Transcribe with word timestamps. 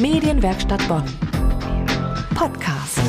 Medienwerkstatt 0.00 0.86
Bonn. 0.86 1.02
Podcast. 2.36 3.00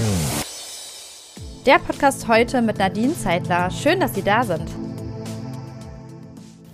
Der 1.63 1.77
Podcast 1.77 2.27
heute 2.27 2.63
mit 2.63 2.79
Nadine 2.79 3.15
Zeitler. 3.15 3.69
Schön, 3.69 3.99
dass 3.99 4.15
Sie 4.15 4.23
da 4.23 4.43
sind. 4.43 4.67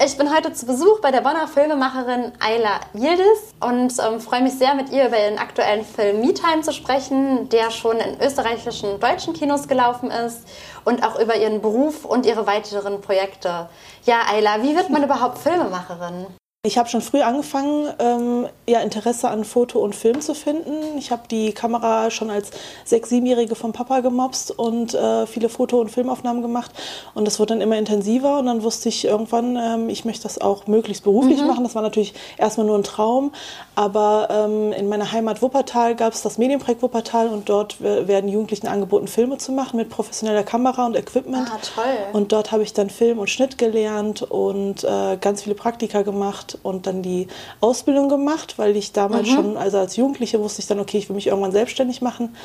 Ich 0.02 0.18
bin 0.18 0.34
heute 0.34 0.54
zu 0.54 0.68
Besuch 0.68 1.02
bei 1.02 1.12
der 1.12 1.20
Bonner 1.20 1.50
Filmemacherin 1.50 2.32
Ayla 2.40 2.80
Yildiz 2.94 3.56
und 3.60 3.94
ähm, 4.00 4.22
freue 4.22 4.42
mich 4.42 4.54
sehr, 4.54 4.74
mit 4.76 4.90
ihr 4.90 5.08
über 5.08 5.22
ihren 5.22 5.38
aktuellen 5.38 5.84
Film 5.84 6.22
Me 6.22 6.34
Time 6.34 6.62
zu 6.62 6.72
sprechen, 6.72 7.50
der 7.50 7.70
schon 7.70 7.98
in 7.98 8.18
österreichischen 8.22 8.92
und 8.92 9.04
deutschen 9.04 9.34
Kinos 9.34 9.68
gelaufen 9.68 10.12
ist 10.12 10.48
und 10.86 11.06
auch 11.06 11.20
über 11.20 11.36
ihren 11.36 11.60
Beruf 11.62 12.06
und 12.06 12.26
ihre 12.26 12.48
weiteren 12.48 13.02
Projekte. 13.02 13.68
Ja, 14.06 14.22
Ayla, 14.32 14.64
wie 14.64 14.78
wird 14.78 14.90
man 14.90 15.04
überhaupt 15.04 15.40
Filmemacherin? 15.40 16.28
Ich 16.66 16.80
habe 16.80 16.90
schon 16.90 17.02
früh 17.02 17.22
angefangen, 17.22 17.94
ähm, 18.00 18.48
ja, 18.68 18.80
Interesse 18.80 19.30
an 19.30 19.46
Foto 19.46 19.78
und 19.80 19.96
Film 19.96 20.20
zu 20.20 20.34
finden. 20.34 20.98
Ich 20.98 21.12
habe 21.12 21.22
die 21.30 21.54
Kamera 21.54 22.10
schon 22.10 22.32
als 22.32 22.50
sechs-, 22.86 23.10
siebenjährige 23.10 23.54
vom 23.54 23.72
Papa 23.72 24.00
gemobst 24.00 24.50
und 24.50 24.96
äh, 24.96 25.28
viele 25.28 25.50
Foto- 25.50 25.80
und 25.80 25.92
Filmaufnahmen 25.92 26.42
gemacht. 26.42 26.72
Und 27.14 27.26
das 27.26 27.40
wurde 27.40 27.54
dann 27.54 27.62
immer 27.62 27.78
intensiver. 27.78 28.40
Und 28.40 28.48
dann 28.48 28.64
wusste 28.64 28.90
ich 28.90 29.06
irgendwann, 29.06 29.56
ähm, 29.58 29.90
ich 29.90 30.06
möchte 30.06 30.24
das 30.24 30.42
auch 30.42 30.66
möglichst 30.66 31.04
beruflich 31.04 31.40
mhm. 31.40 31.48
machen. 31.48 31.64
Das 31.64 31.76
war 31.76 31.84
natürlich 31.84 32.16
erstmal 32.36 32.66
nur 32.66 32.80
ein 32.80 32.84
Traum. 32.84 33.32
Aber 33.76 34.30
ähm, 34.32 34.74
in 34.74 34.90
meiner 34.90 35.12
Heimat 35.12 35.44
Wuppertal 35.44 35.96
gab 35.96 36.14
es 36.14 36.24
das 36.24 36.40
Medienprojekt 36.40 36.82
Wuppertal 36.82 37.28
und 37.28 37.48
dort 37.48 37.80
werden 37.80 38.28
Jugendlichen 38.28 38.68
angeboten, 38.68 39.08
Filme 39.08 39.38
zu 39.38 39.52
machen 39.52 39.78
mit 39.78 39.90
professioneller 39.90 40.44
Kamera 40.44 40.88
und 40.88 40.96
Equipment. 40.96 41.48
Ah, 41.48 41.60
toll. 41.76 41.84
Und 42.14 42.32
dort 42.32 42.52
habe 42.52 42.64
ich 42.64 42.74
dann 42.74 42.90
Film 42.90 43.20
und 43.20 43.30
Schnitt 43.30 43.60
gelernt 43.60 44.24
und 44.24 44.84
äh, 44.84 45.18
ganz 45.18 45.44
viele 45.44 45.54
Praktika 45.54 46.02
gemacht 46.02 46.55
und 46.64 46.88
dann 46.88 47.02
die 47.02 47.28
Ausbildung 47.62 48.10
gemacht, 48.10 48.58
weil 48.58 48.76
ich 48.76 48.92
damals 48.92 49.28
mhm. 49.30 49.34
schon, 49.34 49.58
also 49.58 49.78
als 49.78 49.96
Jugendliche 49.96 50.40
wusste 50.40 50.62
ich 50.62 50.68
dann, 50.68 50.80
okay, 50.80 50.98
ich 50.98 51.10
will 51.10 51.16
mich 51.16 51.28
irgendwann 51.28 51.52
selbstständig 51.52 52.02
machen 52.02 52.36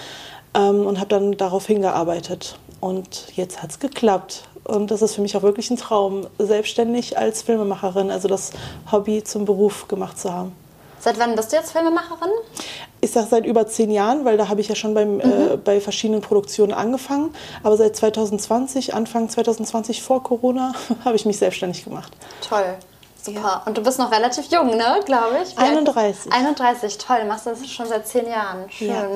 ähm, 0.55 0.87
und 0.87 0.99
habe 0.99 1.09
dann 1.09 1.37
darauf 1.37 1.67
hingearbeitet. 1.67 2.57
Und 2.81 3.27
jetzt 3.37 3.63
hat 3.63 3.71
es 3.71 3.79
geklappt. 3.79 4.45
Und 4.65 4.91
das 4.91 5.03
ist 5.03 5.15
für 5.15 5.23
mich 5.23 5.37
auch 5.37 5.43
wirklich 5.43 5.71
ein 5.71 5.77
Traum, 5.77 6.27
selbstständig 6.39 7.19
als 7.19 7.43
Filmemacherin, 7.43 8.11
also 8.11 8.29
das 8.29 8.53
Hobby 8.91 9.25
zum 9.25 9.45
Beruf 9.45 9.89
gemacht 9.89 10.19
zu 10.19 10.33
haben. 10.33 10.53
Seit 11.01 11.19
wann 11.19 11.35
bist 11.35 11.51
du 11.51 11.57
jetzt 11.57 11.73
Filmemacherin? 11.73 12.31
Ich 13.01 13.11
sage 13.13 13.27
seit 13.31 13.47
über 13.47 13.67
zehn 13.67 13.91
Jahren, 13.91 14.27
weil 14.27 14.37
da 14.37 14.49
habe 14.49 14.61
ich 14.61 14.69
ja 14.69 14.75
schon 14.75 14.93
beim, 14.93 15.19
äh, 15.19 15.27
mhm. 15.27 15.33
äh, 15.53 15.57
bei 15.57 15.81
verschiedenen 15.81 16.21
Produktionen 16.21 16.73
angefangen. 16.73 17.33
Aber 17.63 17.77
seit 17.79 17.97
2020, 17.97 18.93
Anfang 18.95 19.31
2020 19.31 20.03
vor 20.03 20.23
Corona, 20.23 20.75
habe 21.05 21.17
ich 21.17 21.25
mich 21.25 21.39
selbstständig 21.39 21.85
gemacht. 21.85 22.13
Toll. 22.47 22.77
Super. 23.23 23.41
Ja. 23.41 23.63
Und 23.67 23.77
du 23.77 23.83
bist 23.83 23.99
noch 23.99 24.11
relativ 24.11 24.51
jung, 24.51 24.77
ne, 24.77 25.01
glaube 25.05 25.39
ich? 25.43 25.57
Wie 25.57 25.61
31. 25.61 26.33
31, 26.33 26.99
toll. 26.99 27.25
Machst 27.27 27.47
du 27.47 27.51
das 27.51 27.67
schon 27.69 27.87
seit 27.87 28.07
zehn 28.07 28.29
Jahren. 28.29 28.71
Schön. 28.71 28.89
Ja. 28.89 29.07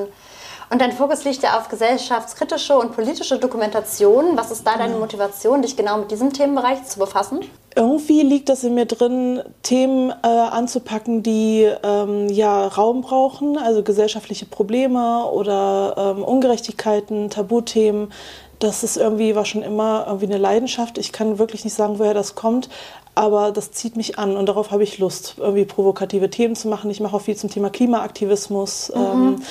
Und 0.71 0.81
dein 0.81 0.93
Fokus 0.93 1.25
liegt 1.25 1.43
ja 1.43 1.59
auf 1.59 1.69
gesellschaftskritische 1.69 2.77
und 2.77 2.95
politische 2.95 3.39
Dokumentation. 3.39 4.37
Was 4.37 4.51
ist 4.51 4.67
da 4.67 4.77
deine 4.77 4.97
Motivation, 4.97 5.63
dich 5.63 5.77
genau 5.77 5.99
mit 5.99 6.11
diesem 6.11 6.33
Themenbereich 6.33 6.85
zu 6.85 6.99
befassen? 6.99 7.41
Irgendwie 7.77 8.23
liegt 8.23 8.49
das 8.49 8.65
in 8.65 8.75
mir 8.75 8.87
drin, 8.87 9.43
Themen 9.63 10.11
äh, 10.11 10.27
anzupacken, 10.27 11.23
die 11.23 11.71
ähm, 11.83 12.29
ja 12.29 12.67
Raum 12.67 13.03
brauchen, 13.03 13.59
also 13.59 13.83
gesellschaftliche 13.83 14.47
Probleme 14.47 15.27
oder 15.27 16.15
ähm, 16.17 16.25
Ungerechtigkeiten, 16.25 17.31
Tabuthemen. 17.31 18.13
Das 18.61 18.85
ist 18.85 18.97
irgendwie, 18.97 19.35
war 19.35 19.45
schon 19.45 19.63
immer 19.63 20.05
irgendwie 20.07 20.27
eine 20.27 20.39
Leidenschaft. 20.39 20.99
Ich 20.99 21.13
kann 21.13 21.39
wirklich 21.39 21.65
nicht 21.65 21.75
sagen, 21.75 21.99
woher 21.99 22.15
das 22.15 22.35
kommt, 22.35 22.69
aber 23.15 23.53
das 23.53 23.71
zieht 23.71 23.97
mich 23.97 24.19
an 24.19 24.37
und 24.37 24.47
darauf 24.47 24.71
habe 24.71 24.83
ich 24.83 24.99
Lust, 24.99 25.37
irgendwie 25.39 25.65
provokative 25.65 26.31
Themen 26.31 26.57
zu 26.57 26.69
machen. 26.69 26.91
Ich 26.91 27.01
mache 27.01 27.17
auch 27.17 27.23
viel 27.23 27.37
zum 27.37 27.51
Thema 27.51 27.71
Klimaaktivismus 27.71 28.93
mhm. 28.95 29.03
ähm, 29.03 29.43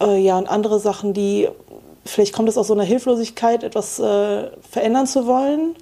äh, 0.00 0.18
ja, 0.18 0.38
und 0.38 0.48
andere 0.48 0.78
Sachen, 0.78 1.12
die, 1.12 1.48
vielleicht 2.04 2.32
kommt 2.32 2.48
es 2.48 2.58
aus 2.58 2.68
so 2.68 2.74
einer 2.74 2.84
Hilflosigkeit, 2.84 3.64
etwas 3.64 3.98
äh, 3.98 4.50
verändern 4.70 5.06
zu 5.06 5.26
wollen, 5.26 5.74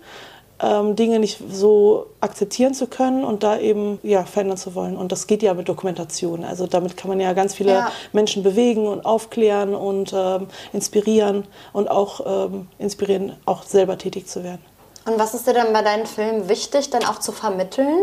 ähm, 0.60 0.97
Dinge 0.97 1.19
nicht 1.19 1.41
so 1.50 2.06
akzeptieren 2.20 2.75
zu 2.75 2.87
können 2.87 3.25
und 3.25 3.42
da 3.42 3.59
eben 3.59 3.98
ja, 4.03 4.25
verändern 4.25 4.56
zu 4.56 4.75
wollen. 4.75 4.97
Und 4.97 5.12
das 5.12 5.26
geht 5.26 5.42
ja 5.42 5.53
mit 5.53 5.69
Dokumentation. 5.69 6.44
Also 6.44 6.66
damit 6.66 6.97
kann 6.97 7.09
man 7.09 7.21
ja 7.21 7.32
ganz 7.32 7.54
viele 7.54 7.72
ja. 7.72 7.92
Menschen 8.12 8.42
bewegen 8.42 8.86
und 8.86 9.04
aufklären 9.04 9.75
und 9.75 10.15
ähm, 10.16 10.47
inspirieren 10.72 11.44
und 11.72 11.91
auch 11.91 12.50
ähm, 12.50 12.69
inspirieren, 12.78 13.32
auch 13.44 13.65
selber 13.65 13.98
tätig 13.98 14.26
zu 14.28 14.44
werden. 14.44 14.62
Und 15.06 15.19
was 15.19 15.34
ist 15.34 15.47
dir 15.47 15.53
dann 15.53 15.72
bei 15.72 15.82
deinen 15.82 16.06
Filmen 16.06 16.48
wichtig, 16.48 16.91
dann 16.91 17.04
auch 17.04 17.19
zu 17.19 17.32
vermitteln? 17.32 17.98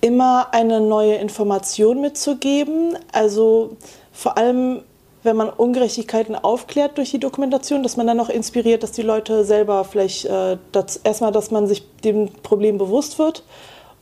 Immer 0.00 0.48
eine 0.52 0.80
neue 0.80 1.14
Information 1.14 2.00
mitzugeben. 2.00 2.96
Also 3.12 3.76
vor 4.12 4.36
allem, 4.36 4.82
wenn 5.22 5.36
man 5.36 5.48
Ungerechtigkeiten 5.50 6.36
aufklärt 6.36 6.98
durch 6.98 7.10
die 7.10 7.18
Dokumentation, 7.18 7.82
dass 7.82 7.96
man 7.96 8.06
dann 8.06 8.20
auch 8.20 8.28
inspiriert, 8.28 8.82
dass 8.82 8.92
die 8.92 9.02
Leute 9.02 9.44
selber 9.44 9.84
vielleicht 9.84 10.26
äh, 10.26 10.58
das, 10.72 10.98
erstmal, 10.98 11.32
dass 11.32 11.50
man 11.50 11.66
sich 11.66 11.84
dem 12.02 12.30
Problem 12.30 12.78
bewusst 12.78 13.18
wird 13.18 13.42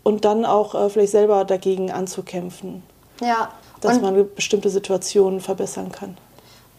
und 0.03 0.25
dann 0.25 0.44
auch 0.44 0.75
äh, 0.75 0.91
vielleicht 0.91 1.12
selber 1.12 1.44
dagegen 1.44 1.91
anzukämpfen. 1.91 2.83
Ja. 3.23 3.50
Dass 3.81 3.97
und 3.97 4.03
man 4.03 4.29
bestimmte 4.34 4.69
Situationen 4.69 5.41
verbessern 5.41 5.93
kann. 5.93 6.17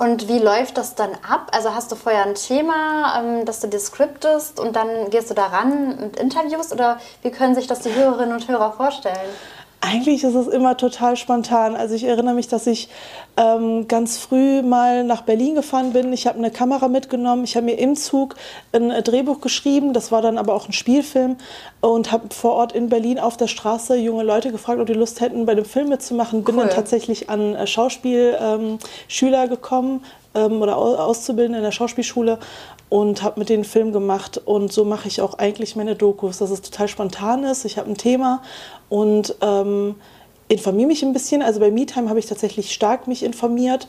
Und 0.03 0.27
wie 0.27 0.39
läuft 0.39 0.77
das 0.77 0.95
dann 0.95 1.11
ab? 1.25 1.47
Also 1.53 1.73
hast 1.73 1.89
du 1.89 1.95
vorher 1.95 2.25
ein 2.25 2.35
Thema, 2.35 3.17
ähm, 3.17 3.45
das 3.45 3.61
du 3.61 3.69
dir 3.69 3.79
scriptest 3.79 4.59
und 4.59 4.75
dann 4.75 5.09
gehst 5.11 5.29
du 5.29 5.33
daran 5.33 5.97
und 5.97 6.17
interviewst 6.17 6.73
oder 6.73 6.99
wie 7.21 7.31
können 7.31 7.55
sich 7.55 7.67
das 7.67 7.79
die 7.79 7.95
Hörerinnen 7.95 8.33
und 8.33 8.45
Hörer 8.49 8.73
vorstellen? 8.73 9.15
Eigentlich 9.85 10.23
ist 10.23 10.33
es 10.33 10.47
immer 10.47 10.77
total 10.77 11.17
spontan. 11.17 11.75
Also 11.75 11.93
ich 11.93 12.05
erinnere 12.05 12.33
mich, 12.33 12.47
dass 12.47 12.67
ich 12.67 12.87
ähm, 13.35 13.85
ganz 13.89 14.17
früh 14.17 14.61
mal 14.61 15.03
nach 15.03 15.23
Berlin 15.23 15.55
gefahren 15.55 15.91
bin. 15.91 16.13
Ich 16.13 16.25
habe 16.25 16.37
eine 16.37 16.51
Kamera 16.51 16.87
mitgenommen. 16.87 17.43
Ich 17.43 17.57
habe 17.57 17.65
mir 17.65 17.77
im 17.77 17.97
Zug 17.97 18.35
ein 18.71 18.91
äh, 18.91 19.03
Drehbuch 19.03 19.41
geschrieben. 19.41 19.91
Das 19.91 20.09
war 20.09 20.21
dann 20.21 20.37
aber 20.37 20.53
auch 20.53 20.69
ein 20.69 20.71
Spielfilm 20.71 21.35
und 21.81 22.13
habe 22.13 22.33
vor 22.33 22.53
Ort 22.53 22.71
in 22.71 22.87
Berlin 22.87 23.19
auf 23.19 23.35
der 23.35 23.47
Straße 23.47 23.97
junge 23.97 24.23
Leute 24.23 24.53
gefragt, 24.53 24.79
ob 24.79 24.87
die 24.87 24.93
Lust 24.93 25.19
hätten, 25.19 25.45
bei 25.45 25.53
dem 25.53 25.65
Film 25.65 25.89
mitzumachen. 25.89 26.45
Bin 26.45 26.55
cool. 26.55 26.61
dann 26.61 26.69
tatsächlich 26.73 27.29
an 27.29 27.53
äh, 27.53 27.67
Schauspielschüler 27.67 29.43
ähm, 29.43 29.49
gekommen 29.49 30.05
ähm, 30.33 30.61
oder 30.61 30.77
Auszubildende 30.77 31.57
in 31.57 31.63
der 31.63 31.71
Schauspielschule 31.71 32.39
und 32.93 33.23
habe 33.23 33.39
mit 33.39 33.49
denen 33.49 33.63
Film 33.63 33.91
gemacht 33.91 34.39
und 34.45 34.71
so 34.71 34.85
mache 34.85 35.07
ich 35.07 35.19
auch 35.19 35.33
eigentlich 35.39 35.75
meine 35.75 35.95
Dokus, 35.95 36.37
dass 36.37 36.51
es 36.51 36.61
total 36.61 36.87
spontan 36.87 37.43
ist. 37.43 37.65
Ich 37.65 37.79
habe 37.79 37.89
ein 37.89 37.97
Thema 37.97 38.43
und 38.87 39.33
ähm, 39.41 39.95
informiere 40.47 40.89
mich 40.89 41.01
ein 41.01 41.11
bisschen. 41.11 41.41
Also 41.41 41.59
bei 41.59 41.71
MeTime 41.71 42.07
habe 42.07 42.19
ich 42.19 42.27
tatsächlich 42.27 42.71
stark 42.71 43.07
mich 43.07 43.23
informiert, 43.23 43.87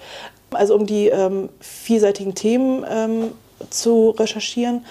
also 0.52 0.74
um 0.74 0.86
die 0.86 1.08
ähm, 1.08 1.50
vielseitigen 1.60 2.34
Themen 2.34 2.82
ähm, 2.88 3.32
zu 3.68 4.08
recherchieren. 4.08 4.86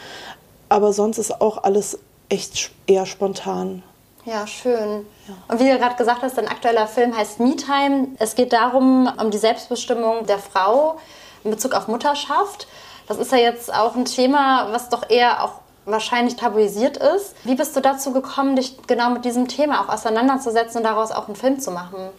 Aber 0.70 0.94
sonst 0.94 1.18
ist 1.18 1.42
auch 1.42 1.64
alles 1.64 1.98
echt 2.30 2.70
eher 2.86 3.08
spontan. 3.08 3.82
Ja, 4.26 4.46
schön. 4.46 5.08
Ja. 5.28 5.34
Und 5.48 5.60
wie 5.60 5.68
du 5.68 5.80
gerade 5.80 5.96
gesagt 5.96 6.22
hast, 6.22 6.38
dein 6.38 6.48
aktueller 6.48 6.86
Film 6.86 7.18
heißt 7.18 7.40
MeTime. 7.40 8.10
Es 8.20 8.36
geht 8.36 8.54
darum, 8.54 9.10
um 9.20 9.32
die 9.32 9.40
Selbstbestimmung 9.40 10.28
der 10.28 10.38
Frau 10.38 11.00
in 11.44 11.50
Bezug 11.50 11.74
auf 11.74 11.88
Mutterschaft. 11.88 12.68
Das 13.08 13.18
ist 13.18 13.32
ja 13.32 13.38
jetzt 13.38 13.74
auch 13.74 13.96
ein 13.96 14.06
Thema, 14.06 14.72
was 14.72 14.90
doch 14.90 15.10
eher 15.10 15.44
auch 15.44 15.62
wahrscheinlich 15.86 16.36
tabuisiert 16.36 16.98
ist. 16.98 17.36
Wie 17.44 17.56
bist 17.56 17.76
du 17.76 17.82
dazu 17.82 18.14
gekommen, 18.14 18.56
dich 18.56 18.78
genau 18.88 19.10
mit 19.10 19.26
diesem 19.26 19.48
Thema 19.48 19.82
auch 19.82 19.90
auseinanderzusetzen 19.90 20.78
und 20.78 20.84
daraus 20.84 21.12
auch 21.12 21.28
einen 21.28 21.36
Film 21.36 21.60
zu 21.60 21.72
machen? 21.72 22.10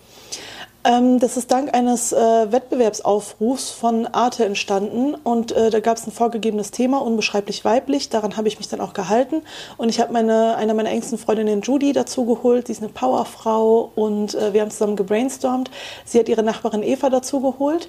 Ähm, 0.84 1.18
das 1.18 1.38
ist 1.38 1.50
dank 1.50 1.74
eines 1.74 2.12
äh, 2.12 2.16
Wettbewerbsaufrufs 2.16 3.70
von 3.70 4.06
Arte 4.06 4.44
entstanden 4.44 5.14
und 5.14 5.52
äh, 5.52 5.70
da 5.70 5.80
gab 5.80 5.96
es 5.96 6.06
ein 6.06 6.12
vorgegebenes 6.12 6.72
Thema, 6.72 6.98
unbeschreiblich 6.98 7.64
weiblich. 7.64 8.10
Daran 8.10 8.36
habe 8.36 8.48
ich 8.48 8.58
mich 8.58 8.68
dann 8.68 8.82
auch 8.82 8.92
gehalten 8.92 9.42
und 9.78 9.88
ich 9.88 10.00
habe 10.00 10.12
meine, 10.12 10.56
eine 10.56 10.74
meiner 10.74 10.90
engsten 10.90 11.16
Freundinnen 11.16 11.62
Judy 11.62 11.94
dazu 11.94 12.26
geholt. 12.26 12.66
Sie 12.66 12.72
ist 12.72 12.82
eine 12.82 12.92
Powerfrau 12.92 13.92
und 13.94 14.34
äh, 14.34 14.52
wir 14.52 14.60
haben 14.60 14.70
zusammen 14.70 14.96
gebrainstormt. 14.96 15.70
Sie 16.04 16.18
hat 16.18 16.28
ihre 16.28 16.42
Nachbarin 16.42 16.82
Eva 16.82 17.08
dazu 17.08 17.40
geholt 17.40 17.88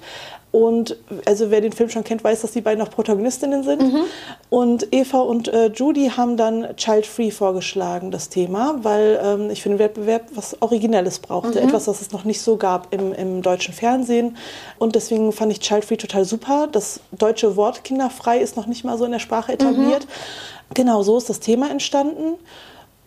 und 0.56 0.96
also 1.26 1.50
wer 1.50 1.60
den 1.60 1.72
Film 1.72 1.90
schon 1.90 2.02
kennt, 2.02 2.24
weiß, 2.24 2.40
dass 2.40 2.52
die 2.52 2.62
beiden 2.62 2.82
auch 2.82 2.88
Protagonistinnen 2.88 3.62
sind. 3.62 3.82
Mhm. 3.82 4.04
Und 4.48 4.90
Eva 4.90 5.18
und 5.18 5.48
äh, 5.48 5.66
Judy 5.66 6.12
haben 6.16 6.38
dann 6.38 6.74
Child 6.76 7.04
Free 7.04 7.30
vorgeschlagen, 7.30 8.10
das 8.10 8.30
Thema, 8.30 8.76
weil 8.80 9.20
ähm, 9.22 9.50
ich 9.50 9.62
für 9.62 9.68
den 9.68 9.78
Wettbewerb 9.78 10.28
was 10.34 10.62
Originelles 10.62 11.18
brauchte, 11.18 11.60
mhm. 11.60 11.68
etwas, 11.68 11.88
was 11.88 12.00
es 12.00 12.10
noch 12.12 12.24
nicht 12.24 12.40
so 12.40 12.56
gab 12.56 12.85
im, 12.90 13.12
im 13.12 13.42
deutschen 13.42 13.74
Fernsehen. 13.74 14.36
Und 14.78 14.94
deswegen 14.94 15.32
fand 15.32 15.52
ich 15.52 15.60
Child 15.60 15.84
Free 15.84 15.96
total 15.96 16.24
super. 16.24 16.68
Das 16.70 17.00
deutsche 17.12 17.56
Wort 17.56 17.84
kinderfrei 17.84 18.38
ist 18.38 18.56
noch 18.56 18.66
nicht 18.66 18.84
mal 18.84 18.98
so 18.98 19.04
in 19.04 19.12
der 19.12 19.18
Sprache 19.18 19.52
etabliert. 19.52 20.06
Mhm. 20.06 20.74
Genau, 20.74 21.02
so 21.02 21.16
ist 21.16 21.28
das 21.28 21.40
Thema 21.40 21.70
entstanden. 21.70 22.34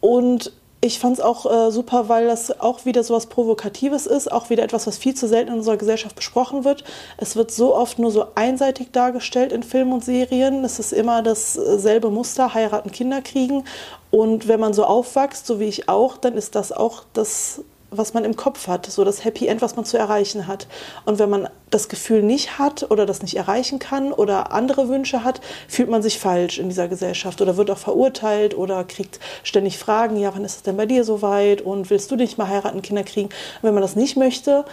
Und 0.01 0.51
ich 0.81 0.99
fand 0.99 1.17
es 1.17 1.23
auch 1.23 1.45
äh, 1.45 1.71
super, 1.71 2.07
weil 2.07 2.27
das 2.27 2.61
auch 2.61 2.85
wieder 2.85 3.03
so 3.03 3.13
was 3.13 3.25
Provokatives 3.25 4.05
ist, 4.05 4.31
auch 4.31 4.49
wieder 4.49 4.63
etwas, 4.63 4.87
was 4.87 4.97
viel 4.97 5.13
zu 5.13 5.27
selten 5.27 5.51
in 5.51 5.57
unserer 5.57 5.75
Gesellschaft 5.75 6.15
besprochen 6.15 6.63
wird. 6.63 6.85
Es 7.17 7.35
wird 7.35 7.51
so 7.51 7.75
oft 7.75 7.99
nur 7.99 8.11
so 8.11 8.27
einseitig 8.35 8.91
dargestellt 8.91 9.51
in 9.51 9.63
Filmen 9.63 9.91
und 9.91 10.05
Serien. 10.05 10.63
Es 10.63 10.79
ist 10.79 10.93
immer 10.93 11.21
dasselbe 11.21 12.09
Muster, 12.09 12.53
heiraten, 12.53 12.91
Kinder 12.91 13.21
kriegen. 13.21 13.65
Und 14.09 14.47
wenn 14.47 14.61
man 14.61 14.73
so 14.73 14.85
aufwächst, 14.85 15.45
so 15.45 15.59
wie 15.59 15.65
ich 15.65 15.89
auch, 15.89 16.15
dann 16.15 16.35
ist 16.35 16.55
das 16.55 16.71
auch 16.71 17.03
das 17.11 17.61
was 17.91 18.13
man 18.13 18.24
im 18.24 18.36
Kopf 18.36 18.68
hat, 18.68 18.86
so 18.86 19.03
das 19.03 19.24
Happy 19.25 19.47
End, 19.47 19.62
was 19.62 19.75
man 19.75 19.86
zu 19.86 19.97
erreichen 19.97 20.47
hat. 20.47 20.68
Und 21.06 21.19
wenn 21.19 21.30
man 21.30 21.50
das 21.69 21.89
Gefühl 21.89 22.21
nicht 22.24 22.59
hat 22.59 22.89
oder 22.89 23.06
das 23.06 23.21
nicht 23.21 23.36
erreichen 23.36 23.80
kann 23.80 24.12
oder 24.12 24.51
andere 24.51 24.89
Wünsche 24.89 25.24
hat, 25.24 25.41
fühlt 25.68 25.89
man 25.89 26.01
sich 26.01 26.19
falsch 26.19 26.59
in 26.59 26.69
dieser 26.69 26.88
Gesellschaft 26.88 27.41
oder 27.41 27.57
wird 27.57 27.71
auch 27.71 27.77
verurteilt 27.77 28.57
oder 28.57 28.83
kriegt 28.83 29.19
ständig 29.44 29.77
Fragen, 29.77 30.18
ja, 30.18 30.33
wann 30.33 30.45
ist 30.45 30.57
es 30.57 30.63
denn 30.63 30.77
bei 30.77 30.86
dir 30.86 31.03
soweit 31.03 31.62
und 31.62 31.89
willst 31.89 32.12
du 32.12 32.15
nicht 32.15 32.38
mal 32.38 32.47
heiraten, 32.47 32.81
Kinder 32.81 33.03
kriegen? 33.03 33.27
Und 33.27 33.63
wenn 33.63 33.74
man 33.74 33.83
das 33.83 33.95
nicht 33.95 34.18
möchte, 34.18 34.65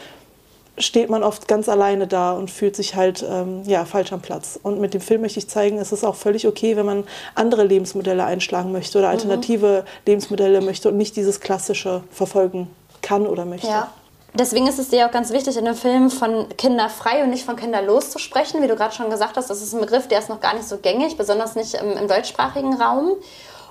steht 0.78 1.08
man 1.08 1.22
oft 1.22 1.48
ganz 1.48 1.68
alleine 1.68 2.06
da 2.06 2.32
und 2.32 2.50
fühlt 2.50 2.76
sich 2.76 2.94
halt 2.94 3.24
ähm, 3.28 3.62
ja, 3.64 3.84
falsch 3.84 4.12
am 4.12 4.20
Platz. 4.20 4.58
Und 4.62 4.80
mit 4.80 4.94
dem 4.94 5.00
Film 5.00 5.22
möchte 5.22 5.38
ich 5.38 5.48
zeigen, 5.48 5.78
es 5.78 5.92
ist 5.92 6.04
auch 6.04 6.16
völlig 6.16 6.46
okay, 6.46 6.76
wenn 6.76 6.86
man 6.86 7.04
andere 7.34 7.64
Lebensmodelle 7.64 8.24
einschlagen 8.24 8.72
möchte 8.72 8.98
oder 8.98 9.08
alternative 9.08 9.84
mhm. 9.84 9.90
Lebensmodelle 10.06 10.60
möchte 10.60 10.88
und 10.88 10.96
nicht 10.96 11.16
dieses 11.16 11.40
klassische 11.40 12.02
verfolgen 12.10 12.68
kann 13.06 13.26
oder 13.26 13.44
möchte. 13.44 13.68
Ja. 13.68 13.88
Deswegen 14.34 14.66
ist 14.66 14.78
es 14.78 14.90
dir 14.90 15.06
auch 15.06 15.10
ganz 15.10 15.32
wichtig, 15.32 15.56
in 15.56 15.64
dem 15.64 15.74
Film 15.74 16.10
von 16.10 16.48
kinderfrei 16.58 17.22
und 17.22 17.30
nicht 17.30 17.44
von 17.44 17.56
kinderlos 17.56 18.10
zu 18.10 18.18
sprechen. 18.18 18.62
Wie 18.62 18.66
du 18.66 18.76
gerade 18.76 18.94
schon 18.94 19.08
gesagt 19.08 19.36
hast, 19.36 19.48
das 19.48 19.62
ist 19.62 19.72
ein 19.72 19.80
Begriff, 19.80 20.08
der 20.08 20.18
ist 20.18 20.28
noch 20.28 20.40
gar 20.40 20.54
nicht 20.54 20.68
so 20.68 20.76
gängig, 20.76 21.16
besonders 21.16 21.54
nicht 21.54 21.74
im, 21.74 21.96
im 21.96 22.06
deutschsprachigen 22.06 22.74
Raum. 22.74 23.12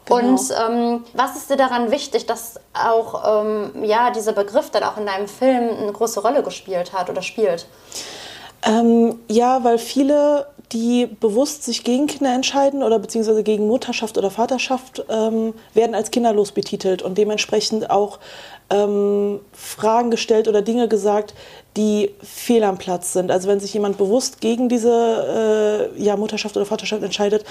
Genau. 0.06 0.20
Und 0.20 0.40
ähm, 0.52 1.04
was 1.14 1.36
ist 1.36 1.50
dir 1.50 1.58
daran 1.58 1.92
wichtig, 1.92 2.26
dass 2.26 2.60
auch 2.74 3.44
ähm, 3.44 3.84
ja, 3.84 4.10
dieser 4.12 4.34
Begriff 4.34 4.72
dann 4.72 4.84
auch 4.84 4.98
in 4.98 5.06
deinem 5.06 5.28
Film 5.28 5.70
eine 5.82 5.92
große 5.92 6.20
Rolle 6.22 6.42
gespielt 6.42 6.94
hat 6.94 7.10
oder 7.10 7.22
spielt? 7.22 7.68
Ähm, 8.64 9.20
ja, 9.28 9.64
weil 9.64 9.78
viele, 9.78 10.48
die 10.72 11.06
bewusst 11.06 11.64
sich 11.64 11.84
gegen 11.84 12.08
Kinder 12.08 12.34
entscheiden 12.34 12.82
oder 12.82 12.98
beziehungsweise 12.98 13.44
gegen 13.44 13.68
Mutterschaft 13.68 14.18
oder 14.18 14.32
Vaterschaft, 14.32 15.06
ähm, 15.10 15.54
werden 15.76 15.94
als 15.94 16.10
kinderlos 16.10 16.52
betitelt 16.52 17.04
und 17.04 17.18
dementsprechend 17.18 17.92
auch 17.92 18.20
ähm, 18.70 19.40
Fragen 19.54 20.12
gestellt 20.12 20.48
oder 20.48 20.62
Dinge 20.62 20.88
gesagt, 20.88 21.34
die 21.78 22.12
fehl 22.24 22.64
am 22.64 22.78
Platz 22.78 23.14
sind. 23.14 23.32
Also 23.32 23.48
wenn 23.50 23.60
sich 23.60 23.74
jemand 23.74 23.98
bewusst 23.98 24.40
gegen 24.40 24.70
diese 24.70 25.92
äh, 25.96 26.02
ja, 26.02 26.16
Mutterschaft 26.16 26.56
oder 26.56 26.66
Vaterschaft 26.66 27.04
entscheidet, 27.04 27.46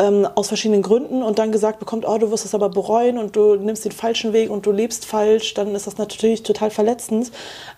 ähm, 0.00 0.26
aus 0.34 0.48
verschiedenen 0.48 0.82
Gründen 0.82 1.22
und 1.22 1.38
dann 1.38 1.52
gesagt 1.52 1.78
bekommt, 1.78 2.06
oh, 2.08 2.16
du 2.16 2.30
wirst 2.30 2.44
es 2.44 2.54
aber 2.54 2.70
bereuen 2.70 3.18
und 3.18 3.36
du 3.36 3.56
nimmst 3.56 3.84
den 3.84 3.92
falschen 3.92 4.32
Weg 4.32 4.50
und 4.50 4.64
du 4.64 4.72
lebst 4.72 5.04
falsch, 5.04 5.54
dann 5.54 5.74
ist 5.74 5.86
das 5.86 5.98
natürlich 5.98 6.42
total 6.42 6.70
verletzend. 6.70 7.30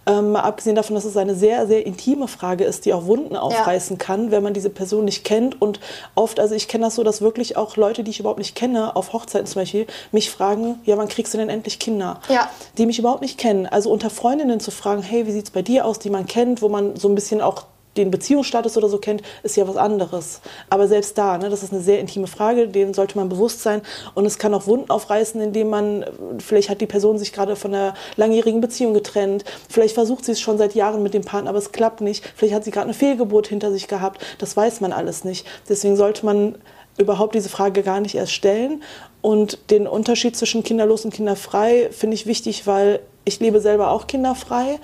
Ähm, 0.06 0.37
abgesehen 0.37 0.77
davon, 0.77 0.94
dass 0.94 1.05
es 1.05 1.17
eine 1.17 1.35
sehr, 1.35 1.67
sehr 1.67 1.85
intime 1.85 2.29
Frage 2.29 2.65
ist, 2.65 2.87
die 2.87 2.93
auch 2.93 3.06
Wunden 3.06 3.37
aufreißen 3.37 3.97
ja. 3.99 4.05
kann, 4.05 4.31
wenn 4.31 4.43
man 4.43 4.55
diese 4.55 4.71
Person 4.71 5.05
nicht 5.05 5.25
kennt. 5.25 5.61
Und 5.61 5.81
oft, 6.15 6.38
also 6.38 6.55
ich 6.55 6.69
kenne 6.69 6.85
das 6.85 6.95
so, 6.95 7.03
dass 7.03 7.23
wirklich 7.23 7.56
auch 7.56 7.77
Leute, 7.77 8.05
die 8.05 8.11
ich 8.11 8.21
überhaupt 8.21 8.38
nicht 8.38 8.55
kenne, 8.55 8.95
auf 8.95 9.12
Hochzeiten 9.12 9.47
zum 9.47 9.62
Beispiel, 9.62 9.87
mich 10.12 10.31
fragen, 10.31 10.81
ja, 10.85 10.97
wann 10.97 11.09
kriegst 11.09 11.35
du 11.35 11.38
denn 11.38 11.49
endlich 11.49 11.79
Kinder? 11.79 12.21
Ja. 12.29 12.49
Die 12.79 12.87
mich 12.87 12.99
überhaupt 12.99 13.23
nicht 13.23 13.38
kennen. 13.38 13.67
Also 13.67 13.91
unter 13.91 14.11
Freundinnen 14.11 14.61
zu 14.61 14.71
fragen, 14.71 15.03
hey, 15.03 15.27
wie 15.27 15.33
sieht 15.33 15.47
es 15.47 15.50
bei 15.50 15.62
dir 15.62 15.81
aus, 15.84 15.99
die 15.99 16.11
man 16.11 16.26
kennt, 16.26 16.62
wo 16.62 16.69
man 16.69 16.96
so 16.96 17.08
ein 17.08 17.14
bisschen 17.14 17.40
auch 17.40 17.67
den 17.96 18.11
Beziehungsstatus 18.11 18.76
oder 18.76 18.88
so 18.88 18.99
kennt, 18.99 19.23
ist 19.43 19.56
ja 19.56 19.69
was 19.69 19.76
anderes. 19.76 20.40
Aber 20.70 20.88
selbst 20.88 21.19
da, 21.19 21.37
ne, 21.38 21.50
das 21.50 21.62
ist 21.62 21.73
eine 21.73 21.82
sehr 21.82 22.00
intime 22.00 22.26
Frage, 22.26 22.69
dem 22.69 22.94
sollte 22.94 23.19
man 23.19 23.29
bewusst 23.29 23.62
sein. 23.62 23.82
Und 24.14 24.25
es 24.25 24.38
kann 24.38 24.55
auch 24.55 24.67
Wunden 24.67 24.90
aufreißen, 24.90 25.40
indem 25.40 25.70
man, 25.70 26.05
vielleicht 26.38 26.70
hat 26.70 26.81
die 26.81 26.87
Person 26.87 27.19
sich 27.19 27.32
gerade 27.32 27.56
von 27.56 27.75
einer 27.75 27.94
langjährigen 28.17 28.61
Beziehung 28.61 28.94
getrennt, 28.94 29.44
vielleicht 29.69 29.94
versucht 29.94 30.25
sie 30.25 30.32
es 30.32 30.40
schon 30.40 30.58
seit 30.58 30.75
Jahren 30.75 31.02
mit 31.02 31.14
dem 31.14 31.25
Partner, 31.25 31.50
aber 31.50 31.58
es 31.58 31.73
klappt 31.73 32.00
nicht. 32.00 32.25
Vielleicht 32.35 32.55
hat 32.55 32.64
sie 32.64 32.70
gerade 32.70 32.85
eine 32.85 32.94
Fehlgeburt 32.94 33.49
hinter 33.49 33.70
sich 33.70 33.88
gehabt. 33.88 34.25
Das 34.38 34.56
weiß 34.56 34.81
man 34.81 34.93
alles 34.93 35.25
nicht. 35.25 35.46
Deswegen 35.69 35.96
sollte 35.96 36.25
man 36.25 36.56
überhaupt 36.99 37.35
diese 37.35 37.49
Frage 37.49 37.82
gar 37.82 38.00
nicht 38.00 38.14
erst 38.14 38.32
stellen. 38.32 38.82
Und 39.20 39.70
den 39.70 39.87
Unterschied 39.87 40.37
zwischen 40.37 40.62
kinderlos 40.62 41.05
und 41.05 41.14
kinderfrei 41.14 41.90
finde 41.90 42.14
ich 42.14 42.26
wichtig, 42.26 42.67
weil 42.67 43.00
ich 43.25 43.38
lebe 43.38 43.61
selber 43.61 43.90
auch 43.90 44.06
kinderfrei 44.06 44.81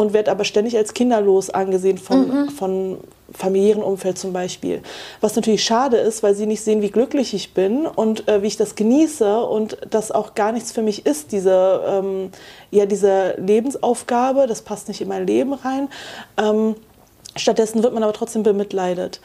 und 0.00 0.14
werde 0.14 0.30
aber 0.30 0.44
ständig 0.44 0.78
als 0.78 0.94
kinderlos 0.94 1.50
angesehen 1.50 1.98
von, 1.98 2.44
mhm. 2.44 2.48
von 2.48 2.98
familiären 3.34 3.82
Umfeld 3.82 4.16
zum 4.16 4.32
Beispiel. 4.32 4.80
Was 5.20 5.36
natürlich 5.36 5.62
schade 5.62 5.98
ist, 5.98 6.22
weil 6.22 6.34
sie 6.34 6.46
nicht 6.46 6.62
sehen, 6.62 6.80
wie 6.80 6.90
glücklich 6.90 7.34
ich 7.34 7.52
bin 7.52 7.84
und 7.84 8.26
äh, 8.26 8.40
wie 8.40 8.46
ich 8.46 8.56
das 8.56 8.76
genieße 8.76 9.42
und 9.44 9.76
das 9.90 10.10
auch 10.10 10.34
gar 10.34 10.52
nichts 10.52 10.72
für 10.72 10.80
mich 10.80 11.04
ist, 11.04 11.32
diese, 11.32 11.82
ähm, 11.86 12.30
ja, 12.70 12.86
diese 12.86 13.34
Lebensaufgabe, 13.36 14.46
das 14.46 14.62
passt 14.62 14.88
nicht 14.88 15.02
in 15.02 15.08
mein 15.08 15.26
Leben 15.26 15.52
rein. 15.52 15.90
Ähm, 16.38 16.76
stattdessen 17.36 17.82
wird 17.82 17.92
man 17.92 18.02
aber 18.02 18.14
trotzdem 18.14 18.42
bemitleidet. 18.42 19.20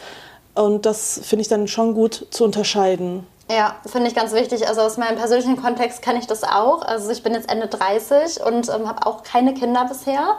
Und 0.55 0.85
das 0.85 1.21
finde 1.23 1.43
ich 1.43 1.47
dann 1.47 1.69
schon 1.69 1.93
gut 1.93 2.27
zu 2.31 2.43
unterscheiden. 2.43 3.25
Ja, 3.49 3.75
finde 3.85 4.07
ich 4.07 4.15
ganz 4.15 4.33
wichtig. 4.33 4.67
Also 4.67 4.81
aus 4.81 4.97
meinem 4.97 5.17
persönlichen 5.17 5.61
Kontext 5.61 6.01
kenne 6.01 6.17
ich 6.17 6.25
das 6.25 6.43
auch. 6.43 6.81
Also 6.81 7.11
ich 7.11 7.21
bin 7.21 7.33
jetzt 7.33 7.49
Ende 7.49 7.67
30 7.67 8.41
und 8.43 8.69
ähm, 8.69 8.87
habe 8.87 9.05
auch 9.05 9.21
keine 9.21 9.53
Kinder 9.53 9.85
bisher. 9.85 10.37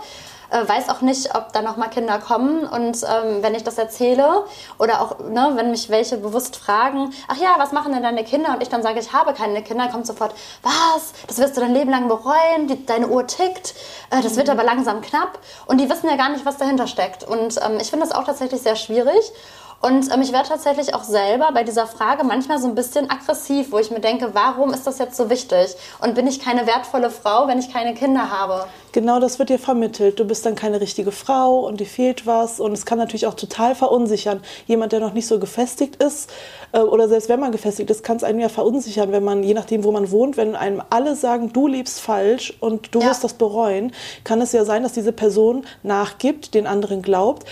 Äh, 0.51 0.69
weiß 0.69 0.89
auch 0.89 1.01
nicht, 1.03 1.35
ob 1.37 1.53
da 1.53 1.63
noch 1.63 1.77
mal 1.77 1.89
Kinder 1.89 2.19
kommen. 2.19 2.67
Und 2.67 3.03
ähm, 3.03 3.43
wenn 3.43 3.55
ich 3.55 3.63
das 3.63 3.79
erzähle 3.79 4.45
oder 4.79 5.01
auch, 5.01 5.21
ne, 5.21 5.53
wenn 5.55 5.71
mich 5.71 5.89
welche 5.89 6.17
bewusst 6.17 6.57
fragen, 6.57 7.13
ach 7.29 7.37
ja, 7.37 7.55
was 7.59 7.71
machen 7.71 7.93
denn 7.93 8.03
deine 8.03 8.25
Kinder? 8.25 8.55
Und 8.55 8.63
ich 8.63 8.69
dann 8.69 8.83
sage, 8.83 8.99
ich 8.99 9.13
habe 9.13 9.35
keine 9.35 9.63
Kinder, 9.63 9.89
kommt 9.89 10.07
sofort, 10.07 10.35
was? 10.63 11.13
Das 11.29 11.39
wirst 11.39 11.57
du 11.57 11.61
dein 11.61 11.75
Leben 11.75 11.91
lang 11.91 12.09
bereuen, 12.09 12.67
die, 12.69 12.87
deine 12.87 13.07
Uhr 13.07 13.27
tickt, 13.27 13.75
äh, 14.11 14.21
das 14.21 14.33
mhm. 14.33 14.39
wird 14.39 14.51
aber 14.51 14.65
langsam 14.65 15.01
knapp. 15.01 15.39
Und 15.67 15.79
die 15.81 15.89
wissen 15.89 16.09
ja 16.09 16.17
gar 16.17 16.31
nicht, 16.31 16.45
was 16.45 16.57
dahinter 16.57 16.89
steckt. 16.89 17.23
Und 17.23 17.61
ähm, 17.65 17.79
ich 17.81 17.91
finde 17.91 18.07
das 18.07 18.15
auch 18.15 18.25
tatsächlich 18.25 18.63
sehr 18.63 18.77
schwierig. 18.77 19.33
Und 19.81 20.13
ähm, 20.13 20.23
ich 20.23 20.33
werde 20.33 20.49
tatsächlich 20.49 20.95
auch 20.95 21.05
selber 21.05 21.51
bei 21.53 21.63
dieser 21.63 21.87
Frage 21.87 22.25
manchmal 22.25 22.59
so 22.59 22.67
ein 22.67 22.75
bisschen 22.75 23.11
aggressiv, 23.11 23.73
wo 23.73 23.79
ich 23.79 23.91
mir 23.91 24.01
denke, 24.01 24.31
warum 24.35 24.73
ist 24.73 24.87
das 24.87 24.99
jetzt 24.99 25.17
so 25.17 25.31
wichtig? 25.31 25.77
Und 26.01 26.15
bin 26.15 26.27
ich 26.27 26.41
keine 26.41 26.67
wertvolle 26.67 27.11
Frau, 27.11 27.47
wenn 27.47 27.59
ich 27.59 27.73
keine 27.73 27.95
Kinder 27.95 28.31
habe? 28.31 28.67
Genau 28.97 29.21
das 29.21 29.39
wird 29.39 29.51
dir 29.51 29.59
vermittelt. 29.59 30.19
Du 30.19 30.25
bist 30.25 30.47
dann 30.47 30.55
keine 30.55 30.81
richtige 30.81 31.13
Frau 31.13 31.67
und 31.67 31.81
dir 31.81 31.87
fehlt 31.87 32.27
was. 32.27 32.61
Und 32.61 32.73
es 32.73 32.87
kann 32.87 32.97
natürlich 32.97 33.27
auch 33.27 33.35
total 33.35 33.75
verunsichern. 33.75 34.41
Jemand, 34.67 34.93
der 34.93 35.01
noch 35.01 35.13
nicht 35.13 35.27
so 35.27 35.39
gefestigt 35.39 35.97
ist, 35.97 36.31
äh, 36.73 36.79
oder 36.79 37.07
selbst 37.07 37.29
wenn 37.29 37.39
man 37.39 37.53
gefestigt 37.53 37.91
ist, 37.91 38.03
kann 38.03 38.17
es 38.17 38.25
einen 38.25 38.41
ja 38.41 38.49
verunsichern, 38.49 39.13
wenn 39.13 39.23
man, 39.23 39.43
je 39.43 39.53
nachdem, 39.53 39.85
wo 39.85 39.93
man 39.93 40.11
wohnt, 40.11 40.39
wenn 40.39 40.57
einem 40.57 40.83
alle 40.89 41.15
sagen, 41.15 41.53
du 41.53 41.69
lebst 41.69 42.01
falsch 42.01 42.57
und 42.61 42.95
du 42.95 43.01
ja. 43.01 43.11
wirst 43.11 43.23
das 43.23 43.35
bereuen, 43.35 43.93
kann 44.25 44.41
es 44.41 44.53
ja 44.53 44.65
sein, 44.65 44.83
dass 44.83 44.95
diese 44.95 45.13
Person 45.13 45.67
nachgibt, 45.83 46.55
den 46.55 46.67
anderen 46.67 47.03
glaubt, 47.03 47.47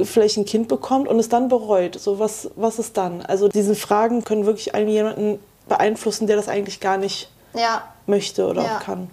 vielleicht 0.00 0.36
ein 0.36 0.44
Kind 0.44 0.68
bekommt 0.68 1.08
und 1.08 1.18
es 1.18 1.28
dann 1.28 1.48
bereut. 1.48 1.98
So, 1.98 2.20
was, 2.20 2.48
was 2.54 2.78
ist 2.78 2.96
dann? 2.96 3.22
Also 3.22 3.48
diese 3.48 3.74
Fragen 3.74 4.22
können 4.22 4.46
wirklich 4.46 4.76
einen 4.76 4.88
jemanden 4.88 5.40
beeinflussen, 5.68 6.28
der 6.28 6.36
das 6.36 6.46
eigentlich 6.46 6.78
gar 6.78 6.96
nicht 6.96 7.28
ja. 7.54 7.82
möchte 8.06 8.46
oder 8.46 8.62
ja. 8.62 8.76
auch 8.76 8.80
kann. 8.84 9.10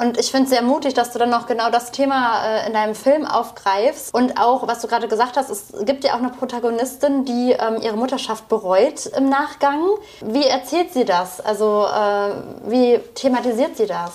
Und 0.00 0.18
ich 0.18 0.30
finde 0.30 0.44
es 0.44 0.50
sehr 0.50 0.62
mutig, 0.62 0.94
dass 0.94 1.12
du 1.12 1.18
dann 1.18 1.28
noch 1.28 1.46
genau 1.46 1.70
das 1.70 1.90
Thema 1.90 2.42
äh, 2.42 2.66
in 2.66 2.72
deinem 2.72 2.94
Film 2.94 3.26
aufgreifst. 3.26 4.14
Und 4.14 4.40
auch, 4.40 4.66
was 4.66 4.80
du 4.80 4.88
gerade 4.88 5.08
gesagt 5.08 5.36
hast, 5.36 5.50
es 5.50 5.66
gibt 5.84 6.04
ja 6.04 6.14
auch 6.14 6.18
eine 6.18 6.30
Protagonistin, 6.30 7.26
die 7.26 7.52
ähm, 7.52 7.82
ihre 7.82 7.96
Mutterschaft 7.96 8.48
bereut 8.48 9.04
im 9.06 9.28
Nachgang. 9.28 9.82
Wie 10.22 10.46
erzählt 10.46 10.94
sie 10.94 11.04
das? 11.04 11.40
Also, 11.40 11.84
äh, 11.86 12.70
wie 12.70 12.98
thematisiert 13.14 13.76
sie 13.76 13.86
das? 13.86 14.12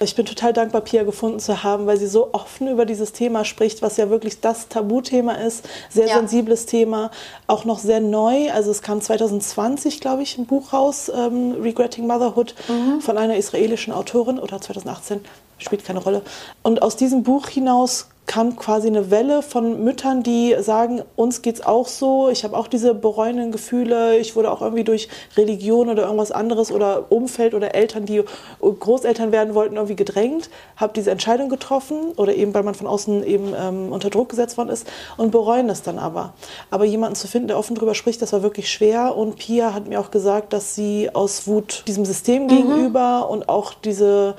Ich 0.00 0.14
bin 0.14 0.26
total 0.26 0.52
dankbar, 0.52 0.80
Pia 0.82 1.04
gefunden 1.04 1.40
zu 1.40 1.62
haben, 1.62 1.86
weil 1.86 1.98
sie 1.98 2.06
so 2.06 2.30
offen 2.32 2.68
über 2.68 2.84
dieses 2.84 3.12
Thema 3.12 3.44
spricht, 3.44 3.82
was 3.82 3.96
ja 3.96 4.10
wirklich 4.10 4.40
das 4.40 4.68
Tabuthema 4.68 5.32
ist. 5.32 5.68
Sehr 5.90 6.08
ja. 6.08 6.16
sensibles 6.16 6.66
Thema, 6.66 7.10
auch 7.46 7.64
noch 7.64 7.78
sehr 7.78 8.00
neu. 8.00 8.50
Also 8.52 8.70
es 8.70 8.82
kam 8.82 9.00
2020, 9.00 10.00
glaube 10.00 10.22
ich, 10.22 10.38
ein 10.38 10.46
Buch 10.46 10.72
raus, 10.72 11.10
ähm, 11.14 11.56
Regretting 11.60 12.06
Motherhood, 12.06 12.54
mhm. 12.68 13.00
von 13.00 13.18
einer 13.18 13.36
israelischen 13.36 13.92
Autorin 13.92 14.38
oder 14.38 14.60
2018, 14.60 15.20
spielt 15.58 15.84
keine 15.84 16.00
Rolle. 16.00 16.22
Und 16.62 16.82
aus 16.82 16.96
diesem 16.96 17.22
Buch 17.22 17.48
hinaus 17.48 18.08
kam 18.26 18.56
quasi 18.56 18.88
eine 18.88 19.10
Welle 19.10 19.42
von 19.42 19.84
Müttern, 19.84 20.22
die 20.22 20.54
sagen, 20.60 21.02
uns 21.14 21.42
geht's 21.42 21.64
auch 21.64 21.86
so, 21.86 22.28
ich 22.28 22.44
habe 22.44 22.56
auch 22.56 22.66
diese 22.66 22.94
bereuenden 22.94 23.52
Gefühle, 23.52 24.18
ich 24.18 24.34
wurde 24.34 24.50
auch 24.50 24.62
irgendwie 24.62 24.84
durch 24.84 25.08
Religion 25.36 25.88
oder 25.88 26.04
irgendwas 26.04 26.32
anderes 26.32 26.72
oder 26.72 27.10
Umfeld 27.10 27.54
oder 27.54 27.74
Eltern, 27.74 28.04
die 28.04 28.22
Großeltern 28.60 29.30
werden 29.30 29.54
wollten, 29.54 29.76
irgendwie 29.76 29.96
gedrängt, 29.96 30.50
habe 30.76 30.92
diese 30.94 31.12
Entscheidung 31.12 31.48
getroffen 31.48 32.12
oder 32.16 32.34
eben, 32.34 32.52
weil 32.52 32.64
man 32.64 32.74
von 32.74 32.88
außen 32.88 33.24
eben 33.24 33.54
ähm, 33.56 33.92
unter 33.92 34.10
Druck 34.10 34.30
gesetzt 34.30 34.58
worden 34.58 34.70
ist 34.70 34.88
und 35.16 35.30
bereuen 35.30 35.70
es 35.70 35.82
dann 35.82 35.98
aber. 35.98 36.34
Aber 36.70 36.84
jemanden 36.84 37.14
zu 37.14 37.28
finden, 37.28 37.48
der 37.48 37.58
offen 37.58 37.76
drüber 37.76 37.94
spricht, 37.94 38.20
das 38.22 38.32
war 38.32 38.42
wirklich 38.42 38.70
schwer 38.70 39.16
und 39.16 39.36
Pia 39.36 39.72
hat 39.72 39.86
mir 39.86 40.00
auch 40.00 40.10
gesagt, 40.10 40.52
dass 40.52 40.74
sie 40.74 41.10
aus 41.14 41.46
Wut 41.46 41.84
diesem 41.86 42.04
System 42.04 42.44
mhm. 42.44 42.48
gegenüber 42.48 43.30
und 43.30 43.48
auch 43.48 43.72
diese 43.72 44.34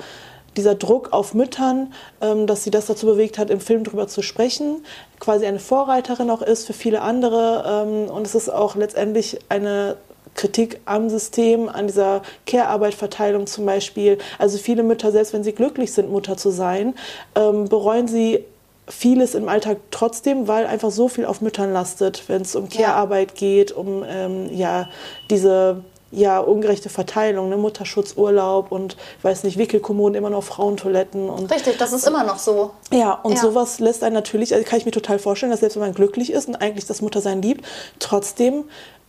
dieser 0.58 0.74
Druck 0.74 1.12
auf 1.12 1.34
Müttern, 1.34 1.92
ähm, 2.20 2.46
dass 2.46 2.64
sie 2.64 2.70
das 2.70 2.86
dazu 2.86 3.06
bewegt 3.06 3.38
hat, 3.38 3.48
im 3.48 3.60
Film 3.60 3.84
darüber 3.84 4.08
zu 4.08 4.22
sprechen, 4.22 4.84
quasi 5.20 5.46
eine 5.46 5.60
Vorreiterin 5.60 6.30
auch 6.30 6.42
ist 6.42 6.66
für 6.66 6.72
viele 6.72 7.00
andere. 7.00 7.86
Ähm, 7.86 8.10
und 8.10 8.26
es 8.26 8.34
ist 8.34 8.50
auch 8.50 8.74
letztendlich 8.74 9.38
eine 9.48 9.96
Kritik 10.34 10.80
am 10.84 11.08
System, 11.08 11.68
an 11.68 11.86
dieser 11.86 12.22
Care-Arbeit-Verteilung 12.46 13.46
zum 13.46 13.66
Beispiel. 13.66 14.18
Also 14.38 14.58
viele 14.58 14.82
Mütter, 14.82 15.12
selbst 15.12 15.32
wenn 15.32 15.44
sie 15.44 15.52
glücklich 15.52 15.92
sind, 15.92 16.10
Mutter 16.10 16.36
zu 16.36 16.50
sein, 16.50 16.94
ähm, 17.34 17.66
bereuen 17.66 18.08
sie 18.08 18.44
vieles 18.88 19.34
im 19.34 19.48
Alltag 19.48 19.78
trotzdem, 19.90 20.48
weil 20.48 20.66
einfach 20.66 20.90
so 20.90 21.08
viel 21.08 21.24
auf 21.24 21.40
Müttern 21.40 21.72
lastet, 21.72 22.24
wenn 22.28 22.42
es 22.42 22.56
um 22.56 22.68
Care-Arbeit 22.68 23.34
geht, 23.34 23.70
um 23.70 24.04
ähm, 24.08 24.48
ja, 24.52 24.88
diese 25.30 25.84
ja, 26.10 26.38
ungerechte 26.40 26.88
Verteilung, 26.88 27.48
ne? 27.50 27.56
Mutterschutz, 27.56 28.14
Urlaub 28.16 28.72
und, 28.72 28.96
weiß 29.22 29.44
nicht, 29.44 29.58
Wickelkommoden, 29.58 30.14
immer 30.14 30.30
noch 30.30 30.42
Frauentoiletten. 30.42 31.28
Und, 31.28 31.52
Richtig, 31.52 31.76
das 31.78 31.92
ist 31.92 32.06
immer 32.06 32.24
noch 32.24 32.38
so. 32.38 32.70
Ja, 32.92 33.12
und 33.12 33.32
Ja. 33.32 33.40
sowas 33.42 33.78
lässt 33.78 34.02
einen 34.02 34.14
natürlich, 34.14 34.54
also 34.54 34.64
kann 34.66 34.78
ich 34.78 34.86
mir 34.86 34.92
total 34.92 35.18
vorstellen, 35.18 35.50
dass 35.50 35.60
selbst 35.60 35.76
wenn 35.76 35.82
man 35.82 35.94
glücklich 35.94 36.32
ist 36.32 36.48
und 36.48 36.56
eigentlich 36.56 36.86
das 36.86 37.02
Muttersein 37.02 37.42
liebt, 37.42 37.64
trotzdem 37.98 38.64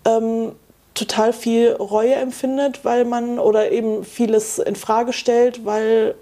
ähm, 0.06 0.54
total 0.94 1.32
viel 1.32 1.72
Reue 1.74 2.16
empfindet, 2.16 2.84
weil 2.84 3.06
man 3.06 3.40
oder 3.40 3.72
eben 3.72 4.04
vieles 4.04 4.60
in 4.60 4.76
Frage 4.76 5.14
stellt, 5.14 5.66
weil 5.66 6.16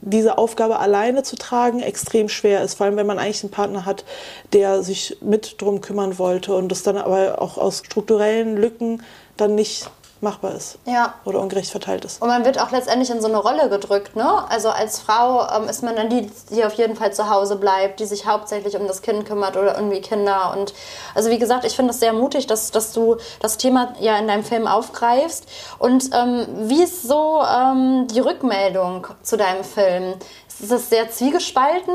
diese 0.00 0.38
Aufgabe 0.38 0.78
alleine 0.78 1.22
zu 1.22 1.36
tragen 1.36 1.80
extrem 1.80 2.28
schwer 2.28 2.62
ist, 2.62 2.74
vor 2.74 2.86
allem 2.86 2.96
wenn 2.96 3.06
man 3.06 3.18
eigentlich 3.18 3.42
einen 3.42 3.50
Partner 3.50 3.84
hat, 3.84 4.04
der 4.52 4.82
sich 4.82 5.16
mit 5.20 5.60
drum 5.60 5.80
kümmern 5.80 6.18
wollte 6.18 6.54
und 6.54 6.68
das 6.68 6.82
dann 6.82 6.96
aber 6.96 7.40
auch 7.40 7.58
aus 7.58 7.82
strukturellen 7.84 8.56
Lücken 8.56 9.02
dann 9.36 9.54
nicht 9.54 9.90
machbar 10.20 10.54
ist 10.54 10.78
Ja. 10.86 11.14
oder 11.24 11.40
ungerecht 11.40 11.70
verteilt 11.70 12.04
ist. 12.04 12.22
Und 12.22 12.28
man 12.28 12.44
wird 12.44 12.58
auch 12.60 12.70
letztendlich 12.70 13.10
in 13.10 13.20
so 13.20 13.28
eine 13.28 13.36
Rolle 13.36 13.68
gedrückt, 13.68 14.16
ne? 14.16 14.44
Also 14.48 14.70
als 14.70 14.98
Frau 14.98 15.46
ähm, 15.54 15.68
ist 15.68 15.82
man 15.82 15.94
dann 15.96 16.08
die, 16.08 16.30
die 16.50 16.64
auf 16.64 16.72
jeden 16.74 16.96
Fall 16.96 17.12
zu 17.12 17.28
Hause 17.30 17.56
bleibt, 17.56 18.00
die 18.00 18.06
sich 18.06 18.26
hauptsächlich 18.26 18.76
um 18.76 18.86
das 18.86 19.02
Kind 19.02 19.26
kümmert 19.26 19.56
oder 19.56 19.76
irgendwie 19.76 20.00
Kinder. 20.00 20.54
Und 20.56 20.72
also 21.14 21.30
wie 21.30 21.38
gesagt, 21.38 21.64
ich 21.64 21.76
finde 21.76 21.90
es 21.92 22.00
sehr 22.00 22.12
mutig, 22.12 22.46
dass, 22.46 22.70
dass 22.70 22.92
du 22.92 23.16
das 23.40 23.58
Thema 23.58 23.94
ja 24.00 24.16
in 24.18 24.26
deinem 24.26 24.44
Film 24.44 24.66
aufgreifst. 24.66 25.46
Und 25.78 26.10
ähm, 26.14 26.46
wie 26.68 26.82
ist 26.82 27.02
so 27.02 27.42
ähm, 27.42 28.06
die 28.08 28.20
Rückmeldung 28.20 29.06
zu 29.22 29.36
deinem 29.36 29.64
Film? 29.64 30.14
Ist 30.60 30.72
das 30.72 30.88
sehr 30.88 31.10
zwiegespalten? 31.10 31.94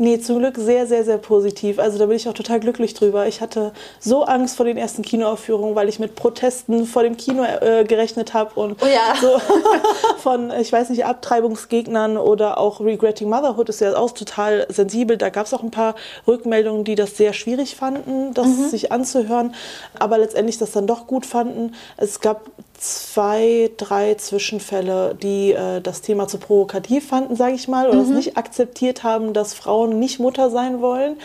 Nee, 0.00 0.20
zum 0.20 0.38
Glück 0.38 0.56
sehr, 0.56 0.86
sehr, 0.86 1.04
sehr 1.04 1.18
positiv. 1.18 1.80
Also 1.80 1.98
da 1.98 2.06
bin 2.06 2.14
ich 2.14 2.28
auch 2.28 2.32
total 2.32 2.60
glücklich 2.60 2.94
drüber. 2.94 3.26
Ich 3.26 3.40
hatte 3.40 3.72
so 3.98 4.22
Angst 4.22 4.56
vor 4.56 4.64
den 4.64 4.76
ersten 4.76 5.02
Kinoaufführungen, 5.02 5.74
weil 5.74 5.88
ich 5.88 5.98
mit 5.98 6.14
Protesten 6.14 6.86
vor 6.86 7.02
dem 7.02 7.16
Kino 7.16 7.42
äh, 7.42 7.84
gerechnet 7.84 8.32
habe 8.32 8.58
und 8.60 8.80
Oh 8.80 8.86
ja. 8.86 9.14
so 9.20 9.40
von, 10.18 10.52
ich 10.52 10.72
weiß 10.72 10.90
nicht, 10.90 11.04
Abtreibungsgegnern 11.04 12.16
oder 12.16 12.58
auch 12.58 12.80
Regretting 12.80 13.28
Motherhood 13.28 13.68
ist 13.70 13.80
ja 13.80 13.96
auch 13.96 14.12
total 14.12 14.66
sensibel. 14.68 15.16
Da 15.16 15.30
gab 15.30 15.46
es 15.46 15.52
auch 15.52 15.64
ein 15.64 15.72
paar 15.72 15.96
Rückmeldungen, 16.28 16.84
die 16.84 16.94
das 16.94 17.16
sehr 17.16 17.32
schwierig 17.32 17.74
fanden, 17.74 18.34
das 18.34 18.70
sich 18.70 18.92
anzuhören, 18.92 19.52
aber 19.98 20.18
letztendlich 20.18 20.58
das 20.58 20.70
dann 20.70 20.86
doch 20.86 21.08
gut 21.08 21.26
fanden. 21.26 21.74
Es 21.96 22.20
gab 22.20 22.42
zwei, 22.78 23.70
drei 23.76 24.14
Zwischenfälle, 24.14 25.14
die 25.14 25.52
äh, 25.52 25.80
das 25.80 26.00
Thema 26.00 26.28
zu 26.28 26.38
provokativ 26.38 27.08
fanden, 27.08 27.36
sage 27.36 27.54
ich 27.54 27.68
mal, 27.68 27.88
oder 27.88 28.00
es 28.00 28.08
nicht 28.08 28.36
akzeptiert 28.36 29.02
haben, 29.02 29.32
dass 29.32 29.54
Frauen 29.54 29.98
nicht 29.98 30.20
Mutter 30.20 30.50
sein 30.50 30.80
wollen 30.80 31.16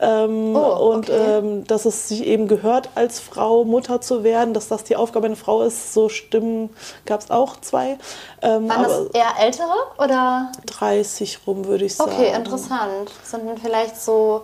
ähm, 0.00 0.56
Oh, 0.56 0.92
und 0.92 1.10
okay. 1.10 1.38
ähm, 1.38 1.66
dass 1.66 1.84
es 1.84 2.08
sich 2.08 2.26
eben 2.26 2.48
gehört, 2.48 2.90
als 2.94 3.20
Frau 3.20 3.64
Mutter 3.64 4.00
zu 4.00 4.24
werden, 4.24 4.54
dass 4.54 4.68
das 4.68 4.84
die 4.84 4.96
Aufgabe 4.96 5.26
einer 5.26 5.36
Frau 5.36 5.62
ist. 5.62 5.92
So 5.92 6.08
Stimmen 6.08 6.70
gab 7.04 7.20
es 7.20 7.30
auch 7.30 7.60
zwei, 7.60 7.98
ähm, 8.40 8.68
Waren 8.68 8.82
das 8.82 9.06
eher 9.12 9.32
ältere 9.38 9.72
oder? 9.98 10.50
30 10.66 11.40
rum 11.46 11.66
würde 11.66 11.84
ich 11.84 11.96
sagen. 11.96 12.10
Okay, 12.12 12.34
interessant. 12.34 13.10
Sind 13.22 13.46
denn 13.46 13.58
vielleicht 13.58 14.00
so 14.00 14.42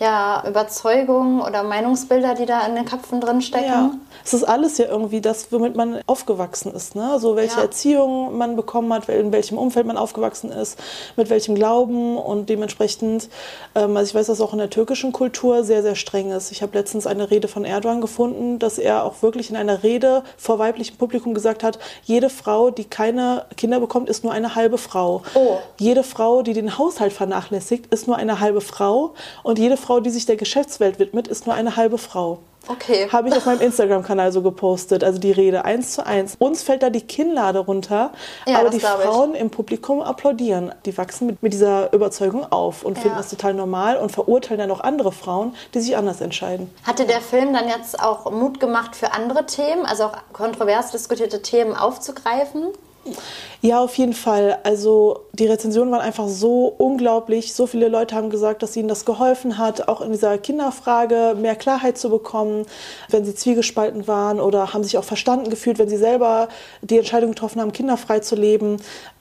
ja, 0.00 0.44
Überzeugungen 0.46 1.40
oder 1.40 1.62
Meinungsbilder, 1.62 2.34
die 2.34 2.46
da 2.46 2.66
in 2.66 2.74
den 2.76 2.84
Köpfen 2.84 3.20
drin 3.20 3.40
stecken? 3.42 3.66
Ja, 3.66 3.90
es 4.24 4.32
ist 4.32 4.44
alles 4.44 4.78
ja 4.78 4.86
irgendwie 4.86 5.20
das, 5.20 5.50
womit 5.50 5.74
man 5.74 6.00
aufgewachsen 6.06 6.72
ist. 6.72 6.94
Ne? 6.94 7.18
So 7.18 7.34
welche 7.36 7.56
Ja. 7.56 7.62
Erziehung 7.62 8.36
man 8.36 8.54
bekommen 8.56 8.92
hat, 8.92 9.08
in 9.08 9.32
welchem 9.32 9.58
Umfeld 9.58 9.86
man 9.86 9.96
aufgewachsen 9.96 10.52
ist, 10.52 10.78
mit 11.16 11.30
welchem 11.30 11.54
Glauben 11.54 12.16
und 12.16 12.48
dementsprechend, 12.48 13.28
ähm, 13.74 13.96
also 13.96 14.08
ich 14.10 14.14
weiß, 14.14 14.26
dass 14.28 14.40
auch 14.40 14.52
in 14.52 14.58
der 14.58 14.70
türkischen 14.70 15.12
Kultur 15.12 15.64
sehr, 15.64 15.82
sehr 15.82 15.96
streng 15.96 16.30
ist. 16.30 16.52
Ich 16.52 16.62
habe 16.62 16.76
letztens 16.78 17.06
eine 17.06 17.30
Rede 17.30 17.48
von 17.48 17.64
Erdogan 17.64 18.00
gefunden, 18.00 18.58
dass 18.58 18.78
er 18.78 19.04
auch 19.04 19.22
wirklich 19.22 19.50
in 19.50 19.56
einer 19.56 19.82
Rede 19.82 20.22
vor 20.36 20.58
weiblichem 20.58 20.96
Publikum 20.96 21.34
gesagt 21.34 21.64
hat, 21.64 21.78
jede 22.04 22.30
Frau, 22.30 22.70
die 22.70 22.84
keine 22.84 23.46
Kinder 23.56 23.80
bekommt, 23.80 24.08
ist 24.08 24.22
nur 24.22 24.32
eine 24.32 24.54
halbe 24.54 24.78
Frau. 24.78 25.22
Oh. 25.34 25.58
Jede 25.78 26.02
Frau, 26.04 26.42
die 26.42 26.52
den 26.52 26.78
Haushalt 26.78 27.12
vernachlässigt, 27.12 27.92
ist 27.92 28.06
nur 28.06 28.16
eine 28.16 28.38
halbe 28.40 28.60
Frau. 28.60 29.14
Und 29.42 29.58
jede 29.58 29.76
Frau, 29.76 29.87
die 30.00 30.10
sich 30.10 30.26
der 30.26 30.36
Geschäftswelt 30.36 30.98
widmet, 30.98 31.26
ist 31.28 31.46
nur 31.46 31.54
eine 31.54 31.76
halbe 31.76 31.98
Frau. 31.98 32.38
Okay. 32.66 33.08
Habe 33.10 33.28
ich 33.28 33.34
auf 33.34 33.46
meinem 33.46 33.62
Instagram-Kanal 33.62 34.30
so 34.30 34.42
gepostet, 34.42 35.02
also 35.02 35.18
die 35.18 35.32
Rede 35.32 35.64
eins 35.64 35.92
zu 35.92 36.04
eins. 36.04 36.34
Uns 36.38 36.62
fällt 36.62 36.82
da 36.82 36.90
die 36.90 37.00
Kinnlade 37.00 37.60
runter, 37.60 38.12
Ja, 38.46 38.58
aber 38.58 38.68
die 38.68 38.78
glaub 38.78 38.98
ich. 38.98 39.06
Frauen 39.06 39.34
im 39.34 39.48
Publikum 39.48 40.02
applaudieren. 40.02 40.74
Die 40.84 40.96
wachsen 40.98 41.28
mit, 41.28 41.42
mit 41.42 41.54
dieser 41.54 41.90
Überzeugung 41.94 42.44
auf 42.52 42.82
und 42.84 42.96
finden 42.98 43.16
Ja. 43.16 43.22
das 43.22 43.30
total 43.30 43.54
normal 43.54 43.96
und 43.96 44.12
verurteilen 44.12 44.58
dann 44.60 44.70
auch 44.70 44.80
andere 44.80 45.12
Frauen, 45.12 45.54
die 45.72 45.80
sich 45.80 45.96
anders 45.96 46.20
entscheiden. 46.20 46.70
Hatte 46.84 47.06
der 47.06 47.22
Film 47.22 47.54
dann 47.54 47.68
jetzt 47.68 47.98
auch 48.02 48.30
Mut 48.30 48.60
gemacht 48.60 48.94
für 48.94 49.12
andere 49.12 49.46
Themen, 49.46 49.86
also 49.86 50.04
auch 50.04 50.16
kontrovers 50.34 50.90
diskutierte 50.90 51.40
Themen 51.40 51.74
aufzugreifen? 51.74 52.64
Ja, 53.60 53.80
auf 53.80 53.96
jeden 53.96 54.12
Fall. 54.12 54.58
Also 54.62 55.26
die 55.32 55.46
Rezensionen 55.46 55.90
waren 55.90 56.00
einfach 56.00 56.28
so 56.28 56.66
unglaublich. 56.78 57.54
So 57.54 57.66
viele 57.66 57.88
Leute 57.88 58.14
haben 58.14 58.30
gesagt, 58.30 58.62
dass 58.62 58.76
ihnen 58.76 58.88
das 58.88 59.04
geholfen 59.04 59.58
hat, 59.58 59.88
auch 59.88 60.00
in 60.00 60.12
dieser 60.12 60.38
Kinderfrage 60.38 61.34
mehr 61.36 61.56
Klarheit 61.56 61.98
zu 61.98 62.08
bekommen, 62.08 62.66
wenn 63.10 63.24
sie 63.24 63.34
zwiegespalten 63.34 64.06
waren 64.06 64.40
oder 64.40 64.72
haben 64.72 64.84
sich 64.84 64.96
auch 64.96 65.04
verstanden 65.04 65.50
gefühlt, 65.50 65.78
wenn 65.78 65.88
sie 65.88 65.96
selber 65.96 66.48
die 66.82 66.98
Entscheidung 66.98 67.30
getroffen 67.30 67.60
haben, 67.60 67.72
kinderfrei 67.72 68.20
zu 68.20 68.36
leben 68.36 68.78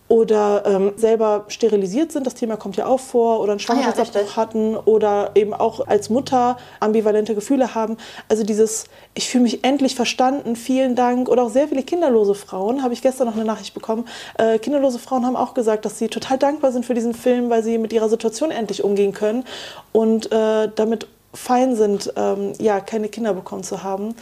oder 0.07 0.63
ähm, 0.65 0.93
selber 0.95 1.45
sterilisiert 1.49 2.11
sind. 2.11 2.25
Das 2.25 2.35
Thema 2.35 2.55
kommt 2.55 2.77
ja 2.77 2.85
auch 2.85 2.99
vor 2.99 3.41
oder 3.41 3.51
einen 3.51 3.59
Schwangerschaftsabbruch 3.59 4.15
richtig. 4.15 4.37
hatten 4.37 4.75
oder 4.77 5.31
eben 5.35 5.53
auch 5.53 5.85
als 5.85 6.09
Mutter 6.09 6.57
ambivalente 6.79 7.35
Gefühle 7.35 7.75
haben. 7.75 7.97
Also 8.29 8.43
dieses, 8.43 8.85
ich 9.13 9.29
fühle 9.29 9.43
mich 9.43 9.63
endlich 9.63 9.95
verstanden, 9.95 10.55
vielen 10.55 10.95
Dank. 10.95 11.27
Oder 11.29 11.43
auch 11.43 11.49
sehr 11.49 11.67
viele 11.67 11.83
kinderlose 11.83 12.35
Frauen, 12.35 12.83
habe 12.83 12.93
ich 12.93 13.01
gestern 13.01 13.27
noch 13.27 13.35
eine 13.35 13.45
Nachricht 13.45 13.73
bekommen. 13.73 14.05
Äh, 14.37 14.59
kinderlose 14.59 14.99
Frauen 14.99 15.25
haben 15.25 15.35
auch 15.35 15.53
gesagt, 15.53 15.83
dass 15.83 15.99
sie 15.99 16.07
total 16.07 16.37
dankbar 16.37 16.71
sind 16.71 16.85
für 16.85 16.93
diesen 16.93 17.13
Film, 17.13 17.49
weil 17.49 17.63
sie 17.63 17.77
mit 17.77 17.91
ihrer 17.91 18.09
Situation 18.09 18.51
endlich 18.51 18.83
umgehen 18.83 19.13
können 19.13 19.43
und 19.91 20.31
äh, 20.31 20.69
damit 20.73 21.07
fein 21.33 21.75
sind, 21.75 22.13
ähm, 22.15 22.53
ja, 22.59 22.79
keine 22.79 23.09
Kinder 23.09 23.33
bekommen 23.33 23.63
zu 23.63 23.83
haben. 23.83 24.15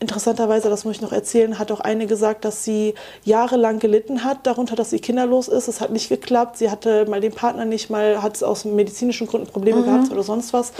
Interessanterweise, 0.00 0.68
das 0.68 0.84
muss 0.84 0.96
ich 0.96 1.02
noch 1.02 1.12
erzählen, 1.12 1.58
hat 1.58 1.70
auch 1.70 1.80
eine 1.80 2.06
gesagt, 2.06 2.44
dass 2.44 2.64
sie 2.64 2.94
jahrelang 3.24 3.78
gelitten 3.78 4.24
hat, 4.24 4.46
darunter, 4.46 4.76
dass 4.76 4.90
sie 4.90 4.98
kinderlos 4.98 5.48
ist. 5.48 5.68
Es 5.68 5.80
hat 5.80 5.90
nicht 5.90 6.08
geklappt. 6.08 6.58
Sie 6.58 6.70
hatte 6.70 7.06
mal 7.06 7.20
den 7.20 7.32
Partner 7.32 7.64
nicht, 7.64 7.90
mal 7.90 8.22
hat 8.22 8.36
es 8.36 8.42
aus 8.42 8.64
medizinischen 8.64 9.26
Gründen 9.26 9.46
Probleme 9.46 9.82
gehabt 9.82 10.10
oder 10.10 10.22
sonst 10.22 10.52
was. 10.52 10.72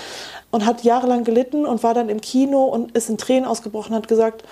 Und 0.50 0.66
hat 0.66 0.82
jahrelang 0.82 1.24
gelitten 1.24 1.64
und 1.64 1.82
war 1.82 1.94
dann 1.94 2.08
im 2.08 2.20
Kino 2.20 2.64
und 2.64 2.92
ist 2.92 3.08
in 3.08 3.16
Tränen 3.16 3.44
ausgebrochen 3.44 3.92
und 3.92 3.98
hat 3.98 4.08
gesagt, 4.08 4.44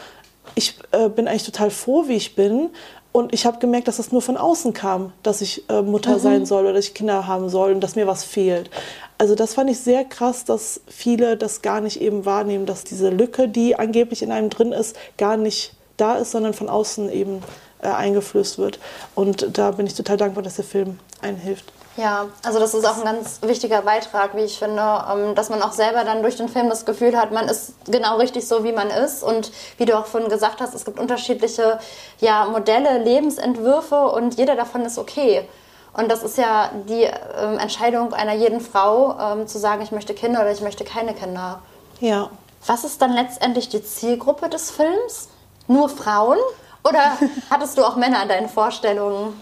ich 0.54 0.78
äh, 0.92 1.08
bin 1.08 1.28
eigentlich 1.28 1.44
total 1.44 1.70
froh, 1.70 2.04
wie 2.08 2.16
ich 2.16 2.34
bin. 2.34 2.70
Und 3.12 3.34
ich 3.34 3.44
habe 3.44 3.58
gemerkt, 3.58 3.88
dass 3.88 3.98
das 3.98 4.10
nur 4.10 4.22
von 4.22 4.38
außen 4.38 4.72
kam, 4.72 5.12
dass 5.22 5.42
ich 5.42 5.68
äh, 5.68 5.82
Mutter 5.82 6.18
sein 6.18 6.46
soll 6.46 6.64
oder 6.64 6.72
dass 6.72 6.86
ich 6.86 6.94
Kinder 6.94 7.26
haben 7.26 7.50
soll 7.50 7.72
und 7.72 7.80
dass 7.80 7.94
mir 7.94 8.06
was 8.06 8.24
fehlt. 8.24 8.70
Also 9.18 9.34
das 9.34 9.54
fand 9.54 9.68
ich 9.68 9.78
sehr 9.78 10.04
krass, 10.04 10.44
dass 10.46 10.80
viele 10.88 11.36
das 11.36 11.60
gar 11.60 11.82
nicht 11.82 12.00
eben 12.00 12.24
wahrnehmen, 12.24 12.64
dass 12.64 12.84
diese 12.84 13.10
Lücke, 13.10 13.48
die 13.48 13.78
angeblich 13.78 14.22
in 14.22 14.32
einem 14.32 14.48
drin 14.48 14.72
ist, 14.72 14.96
gar 15.18 15.36
nicht 15.36 15.74
da 15.98 16.14
ist, 16.14 16.30
sondern 16.30 16.54
von 16.54 16.70
außen 16.70 17.12
eben 17.12 17.42
äh, 17.82 17.88
eingeflößt 17.88 18.58
wird. 18.58 18.78
Und 19.14 19.58
da 19.58 19.72
bin 19.72 19.86
ich 19.86 19.94
total 19.94 20.16
dankbar, 20.16 20.42
dass 20.42 20.56
der 20.56 20.64
Film 20.64 20.98
einen 21.20 21.36
hilft. 21.36 21.72
Ja, 21.96 22.26
also 22.42 22.58
das 22.58 22.72
ist 22.72 22.86
auch 22.86 22.96
ein 22.96 23.04
ganz 23.04 23.40
wichtiger 23.42 23.82
Beitrag, 23.82 24.34
wie 24.34 24.42
ich 24.42 24.58
finde, 24.58 24.82
ähm, 25.12 25.34
dass 25.34 25.50
man 25.50 25.60
auch 25.62 25.72
selber 25.72 26.04
dann 26.04 26.22
durch 26.22 26.36
den 26.36 26.48
Film 26.48 26.70
das 26.70 26.86
Gefühl 26.86 27.16
hat, 27.16 27.32
man 27.32 27.48
ist 27.48 27.74
genau 27.86 28.16
richtig 28.16 28.48
so, 28.48 28.64
wie 28.64 28.72
man 28.72 28.88
ist. 28.88 29.22
Und 29.22 29.52
wie 29.76 29.84
du 29.84 29.98
auch 29.98 30.06
vorhin 30.06 30.30
gesagt 30.30 30.60
hast, 30.60 30.74
es 30.74 30.84
gibt 30.84 30.98
unterschiedliche 30.98 31.78
ja, 32.20 32.46
Modelle, 32.46 32.98
Lebensentwürfe 32.98 34.08
und 34.08 34.38
jeder 34.38 34.56
davon 34.56 34.82
ist 34.86 34.98
okay. 34.98 35.46
Und 35.94 36.10
das 36.10 36.22
ist 36.22 36.38
ja 36.38 36.70
die 36.88 37.02
ähm, 37.02 37.58
Entscheidung 37.58 38.14
einer 38.14 38.32
jeden 38.32 38.60
Frau, 38.60 39.18
ähm, 39.20 39.46
zu 39.46 39.58
sagen, 39.58 39.82
ich 39.82 39.92
möchte 39.92 40.14
Kinder 40.14 40.40
oder 40.40 40.50
ich 40.50 40.62
möchte 40.62 40.84
keine 40.84 41.12
Kinder. 41.12 41.60
Ja, 42.00 42.30
Was 42.66 42.84
ist 42.84 43.02
dann 43.02 43.12
letztendlich 43.12 43.68
die 43.68 43.84
Zielgruppe 43.84 44.48
des 44.48 44.70
Films? 44.70 45.28
Nur 45.68 45.90
Frauen? 45.90 46.38
Oder 46.84 47.16
hattest 47.48 47.78
du 47.78 47.84
auch 47.84 47.96
Männer 47.96 48.22
in 48.22 48.28
deinen 48.28 48.48
Vorstellungen? 48.48 49.34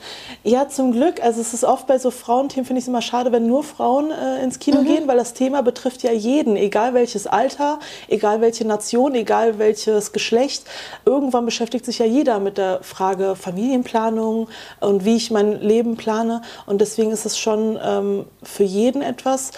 Ja, 0.44 0.68
zum 0.68 0.92
Glück. 0.92 1.22
Also 1.22 1.40
es 1.40 1.54
ist 1.54 1.64
oft 1.64 1.86
bei 1.86 1.98
so 1.98 2.10
Frauenthemen, 2.10 2.66
finde 2.66 2.78
ich 2.78 2.84
es 2.84 2.88
immer 2.88 3.00
schade, 3.00 3.32
wenn 3.32 3.46
nur 3.46 3.64
Frauen 3.64 4.10
äh, 4.10 4.42
ins 4.42 4.58
Kino 4.58 4.82
gehen, 4.82 5.08
weil 5.08 5.16
das 5.16 5.32
Thema 5.32 5.62
betrifft 5.62 6.02
ja 6.02 6.12
jeden, 6.12 6.56
egal 6.56 6.92
welches 6.92 7.26
Alter, 7.26 7.78
egal 8.08 8.42
welche 8.42 8.66
Nation, 8.66 9.14
egal 9.14 9.58
welches 9.58 10.12
Geschlecht. 10.12 10.64
Irgendwann 11.06 11.46
beschäftigt 11.46 11.86
sich 11.86 11.98
ja 11.98 12.06
jeder 12.06 12.40
mit 12.40 12.58
der 12.58 12.82
Frage 12.82 13.36
Familienplanung 13.36 14.48
und 14.80 15.04
wie 15.06 15.16
ich 15.16 15.30
mein 15.30 15.60
Leben 15.60 15.96
plane. 15.96 16.42
Und 16.66 16.82
deswegen 16.82 17.10
ist 17.10 17.24
es 17.24 17.38
schon 17.38 17.78
ähm, 17.82 18.26
für 18.42 18.64
jeden 18.64 19.00
etwas. 19.00 19.52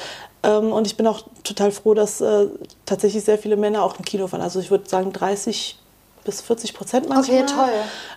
Ähm, 0.44 0.72
und 0.72 0.86
ich 0.86 0.96
bin 0.96 1.06
auch 1.08 1.24
total 1.42 1.72
froh, 1.72 1.94
dass 1.94 2.20
äh, 2.20 2.46
tatsächlich 2.86 3.24
sehr 3.24 3.38
viele 3.38 3.56
Männer 3.56 3.82
auch 3.82 3.98
im 3.98 4.04
Kino 4.04 4.30
waren. 4.30 4.40
Also 4.40 4.60
ich 4.60 4.70
würde 4.70 4.88
sagen 4.88 5.12
30 5.12 5.81
bis 6.24 6.40
40 6.40 6.74
Prozent 6.74 7.08
manchmal. 7.08 7.42
Okay, 7.42 7.46
toll. 7.46 7.72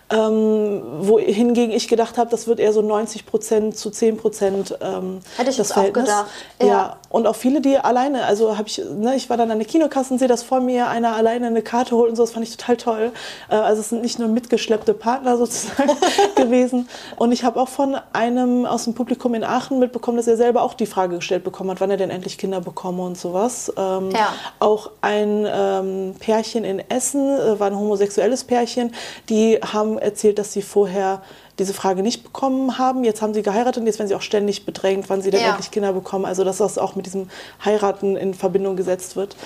Ähm, 0.07 0.83
wohingegen 0.99 1.75
ich 1.75 1.87
gedacht 1.87 2.19
habe, 2.19 2.29
das 2.29 2.45
wird 2.45 2.59
eher 2.59 2.73
so 2.73 2.83
90 2.83 3.25
Prozent 3.25 3.75
zu 3.75 3.89
10 3.89 4.17
Prozent 4.17 4.77
ähm, 4.79 5.19
Hätte 5.35 5.49
ich 5.49 5.57
das 5.57 5.69
jetzt 5.69 5.77
auch 5.77 5.91
gedacht, 5.91 6.27
Ja. 6.61 6.67
ja. 6.67 6.97
Und 7.09 7.25
auch 7.25 7.35
viele, 7.35 7.61
die 7.61 7.77
alleine, 7.77 8.25
also 8.25 8.57
habe 8.57 8.67
ich, 8.67 8.77
ne, 8.77 9.15
ich 9.15 9.29
war 9.29 9.37
dann 9.37 9.49
an 9.49 9.57
der 9.57 9.67
Kinokasse 9.67 10.13
und 10.13 10.19
sehe, 10.19 10.27
dass 10.27 10.43
vor 10.43 10.59
mir 10.59 10.89
einer 10.89 11.15
alleine 11.15 11.47
eine 11.47 11.61
Karte 11.63 11.95
holt 11.95 12.09
und 12.09 12.17
so, 12.17 12.23
das 12.23 12.31
fand 12.31 12.45
ich 12.45 12.55
total 12.55 12.77
toll. 12.77 13.11
Äh, 13.49 13.55
also 13.55 13.81
es 13.81 13.89
sind 13.89 14.01
nicht 14.03 14.19
nur 14.19 14.27
mitgeschleppte 14.27 14.93
Partner 14.93 15.37
sozusagen 15.39 15.89
gewesen. 16.35 16.87
Und 17.15 17.31
ich 17.31 17.43
habe 17.43 17.59
auch 17.59 17.69
von 17.69 17.97
einem 18.13 18.65
aus 18.65 18.83
dem 18.83 18.93
Publikum 18.93 19.33
in 19.33 19.43
Aachen 19.43 19.79
mitbekommen, 19.79 20.17
dass 20.17 20.27
er 20.27 20.37
selber 20.37 20.61
auch 20.61 20.75
die 20.75 20.85
Frage 20.85 21.15
gestellt 21.15 21.43
bekommen 21.43 21.71
hat, 21.71 21.81
wann 21.81 21.89
er 21.89 21.97
denn 21.97 22.11
endlich 22.11 22.37
Kinder 22.37 22.61
bekomme 22.61 23.01
und 23.01 23.17
sowas. 23.17 23.73
Ähm, 23.75 24.11
ja. 24.11 24.33
Auch 24.59 24.91
ein 25.01 25.47
ähm, 25.49 26.15
Pärchen 26.19 26.63
in 26.63 26.79
Essen, 26.89 27.27
äh, 27.39 27.59
war 27.59 27.67
ein 27.67 27.75
homosexuelles 27.95 28.43
Pärchen, 28.43 28.93
die 29.29 29.57
haben 29.57 29.97
erzählt, 29.97 30.39
dass 30.39 30.53
sie 30.53 30.61
vorher 30.61 31.21
diese 31.57 31.73
Frage 31.73 32.03
nicht 32.03 32.23
bekommen 32.23 32.77
haben. 32.77 33.03
Jetzt 33.03 33.21
haben 33.21 33.33
sie 33.33 33.41
geheiratet 33.41 33.77
und 33.77 33.87
jetzt 33.87 33.97
werden 33.97 34.09
sie 34.09 34.15
auch 34.15 34.21
ständig 34.21 34.65
bedrängt, 34.65 35.09
wann 35.09 35.21
sie 35.21 35.31
dann 35.31 35.41
ja. 35.41 35.49
endlich 35.49 35.71
Kinder 35.71 35.93
bekommen. 35.93 36.25
Also 36.25 36.43
dass 36.43 36.57
das 36.57 36.77
auch 36.77 36.95
mit 36.95 37.05
diesem 37.05 37.29
Heiraten 37.63 38.17
in 38.17 38.33
Verbindung 38.33 38.75
gesetzt 38.75 39.15
wird. 39.15 39.37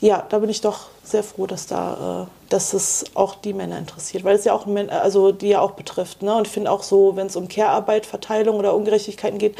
Ja, 0.00 0.24
da 0.28 0.38
bin 0.38 0.48
ich 0.48 0.62
doch 0.62 0.86
sehr 1.04 1.22
froh, 1.22 1.46
dass 1.46 1.66
da, 1.66 2.26
äh, 2.26 2.50
dass 2.50 2.72
es 2.72 3.04
auch 3.14 3.34
die 3.34 3.52
Männer 3.52 3.78
interessiert, 3.78 4.24
weil 4.24 4.36
es 4.36 4.44
ja 4.44 4.54
auch 4.54 4.66
also 4.88 5.32
die 5.32 5.48
ja 5.48 5.60
auch 5.60 5.72
betrifft. 5.72 6.22
Ne? 6.22 6.34
Und 6.34 6.46
ich 6.46 6.52
finde 6.52 6.70
auch 6.70 6.82
so, 6.82 7.16
wenn 7.16 7.26
es 7.26 7.36
um 7.36 7.48
Care-Arbeit, 7.48 8.06
Verteilung 8.06 8.56
oder 8.56 8.74
Ungerechtigkeiten 8.74 9.38
geht, 9.38 9.56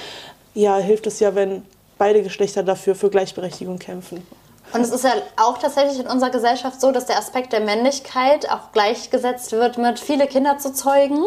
ja, 0.54 0.78
hilft 0.78 1.06
es 1.06 1.20
ja, 1.20 1.34
wenn 1.34 1.62
beide 1.98 2.22
Geschlechter 2.22 2.62
dafür 2.62 2.94
für 2.94 3.10
Gleichberechtigung 3.10 3.78
kämpfen. 3.78 4.26
Und 4.72 4.82
es 4.82 4.90
ist 4.90 5.04
ja 5.04 5.12
auch 5.36 5.58
tatsächlich 5.58 5.98
in 5.98 6.06
unserer 6.06 6.30
Gesellschaft 6.30 6.80
so, 6.80 6.92
dass 6.92 7.06
der 7.06 7.18
Aspekt 7.18 7.52
der 7.52 7.60
Männlichkeit 7.60 8.50
auch 8.50 8.72
gleichgesetzt 8.72 9.52
wird 9.52 9.78
mit 9.78 9.98
viele 9.98 10.26
Kinder 10.26 10.58
zu 10.58 10.72
zeugen. 10.72 11.24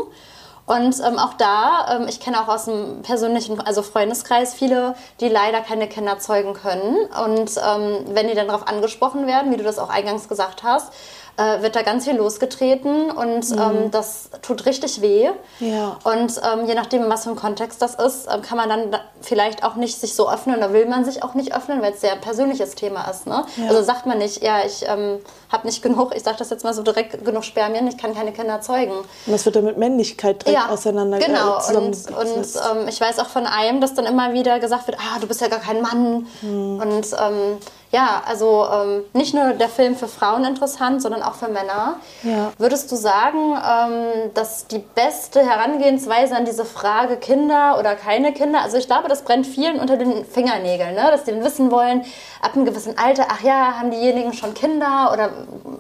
Und 0.67 1.00
ähm, 1.05 1.17
auch 1.17 1.33
da, 1.33 1.98
ähm, 1.98 2.07
ich 2.07 2.19
kenne 2.19 2.39
auch 2.39 2.48
aus 2.48 2.65
dem 2.65 3.01
persönlichen, 3.01 3.60
also 3.60 3.81
Freundeskreis, 3.81 4.53
viele, 4.53 4.95
die 5.19 5.27
leider 5.27 5.62
keine 5.62 5.88
Kinder 5.88 6.19
zeugen 6.19 6.53
können. 6.53 6.98
Und 7.25 7.51
ähm, 7.57 8.05
wenn 8.13 8.27
die 8.27 8.36
dann 8.36 8.48
darauf 8.48 8.67
angesprochen 8.67 9.27
werden, 9.27 9.51
wie 9.51 9.57
du 9.57 9.63
das 9.63 9.79
auch 9.79 9.89
eingangs 9.89 10.29
gesagt 10.29 10.63
hast, 10.63 10.93
äh, 11.41 11.62
wird 11.62 11.75
da 11.75 11.81
ganz 11.81 12.05
viel 12.05 12.15
losgetreten 12.15 13.10
und 13.10 13.50
mhm. 13.50 13.60
ähm, 13.60 13.91
das 13.91 14.29
tut 14.41 14.65
richtig 14.65 15.01
weh. 15.01 15.29
Ja. 15.60 15.98
Und 16.03 16.39
ähm, 16.43 16.67
je 16.67 16.75
nachdem, 16.75 17.10
was 17.10 17.24
für 17.24 17.31
ein 17.31 17.36
Kontext 17.36 17.81
das 17.81 17.95
ist, 17.95 18.27
äh, 18.27 18.39
kann 18.39 18.57
man 18.57 18.69
dann 18.69 19.00
vielleicht 19.21 19.63
auch 19.63 19.75
nicht 19.75 20.00
sich 20.00 20.15
so 20.15 20.29
öffnen 20.29 20.57
oder 20.57 20.74
will 20.74 20.86
man 20.86 21.05
sich 21.05 21.24
auch 21.24 21.33
nicht 21.33 21.55
öffnen, 21.55 21.81
weil 21.81 21.93
es 21.93 22.01
sehr 22.01 22.15
persönliches 22.15 22.75
Thema 22.75 23.10
ist. 23.10 23.27
Ne? 23.27 23.43
Ja. 23.57 23.69
Also 23.69 23.81
sagt 23.83 24.05
man 24.05 24.17
nicht, 24.17 24.43
ja, 24.43 24.65
ich 24.65 24.86
ähm, 24.88 25.19
habe 25.51 25.67
nicht 25.67 25.81
genug, 25.81 26.15
ich 26.15 26.24
sage 26.24 26.38
das 26.38 26.50
jetzt 26.50 26.63
mal 26.63 26.74
so 26.74 26.83
direkt, 26.83 27.24
genug 27.24 27.43
Spermien, 27.43 27.88
ich 27.88 27.98
kann 27.98 28.13
keine 28.13 28.31
Kinder 28.31 28.62
zeugen. 28.62 28.93
Und 28.93 29.31
das 29.31 29.45
wird 29.45 29.55
dann 29.55 29.65
mit 29.65 29.77
Männlichkeit 29.77 30.45
direkt 30.45 30.57
ja, 30.57 30.69
auseinander 30.69 31.19
Genau, 31.19 31.57
und, 31.69 31.95
und 32.12 32.48
ähm, 32.55 32.88
ich 32.88 33.00
weiß 33.00 33.19
auch 33.19 33.27
von 33.27 33.45
einem, 33.45 33.81
dass 33.81 33.93
dann 33.93 34.05
immer 34.05 34.33
wieder 34.33 34.60
gesagt 34.60 34.88
wird, 34.88 34.98
ah, 35.00 35.19
du 35.19 35.27
bist 35.27 35.41
ja 35.41 35.48
gar 35.48 35.60
kein 35.60 35.81
Mann. 35.81 36.27
Mhm. 36.41 36.79
Und 36.79 37.07
ähm, 37.19 37.57
ja, 37.91 38.24
also 38.25 38.65
ähm, 38.71 39.03
nicht 39.13 39.33
nur 39.33 39.51
der 39.51 39.67
Film 39.67 39.98
für 39.98 40.07
Frauen 40.07 40.45
interessant, 40.45 41.01
sondern 41.01 41.21
auch 41.21 41.36
für 41.36 41.50
Männer. 41.50 41.98
Ja. 42.24 42.53
Würdest 42.57 42.89
du 42.91 42.95
sagen, 42.95 43.53
ähm, 43.55 44.31
dass 44.33 44.67
die 44.67 44.79
beste 44.79 45.41
Herangehensweise 45.41 46.36
an 46.36 46.45
diese 46.45 46.63
Frage 46.63 47.17
Kinder 47.17 47.77
oder 47.77 47.95
keine 47.95 48.31
Kinder, 48.31 48.62
also 48.62 48.77
ich 48.77 48.88
glaube, 48.88 49.10
das 49.10 49.24
brennt 49.24 49.45
vielen 49.45 49.79
unter 49.79 49.98
den 49.98 50.24
Fingernägeln, 50.24 50.95
ne? 50.95 51.10
dass 51.12 51.25
die 51.25 51.43
wissen 51.43 51.69
wollen, 51.69 52.05
ab 52.41 52.55
einem 52.55 52.63
gewissen 52.63 52.98
Alter, 52.98 53.27
ach 53.29 53.41
ja, 53.41 53.79
haben 53.79 53.91
diejenigen 53.91 54.31
schon 54.31 54.53
Kinder 54.53 55.12
oder 55.12 55.29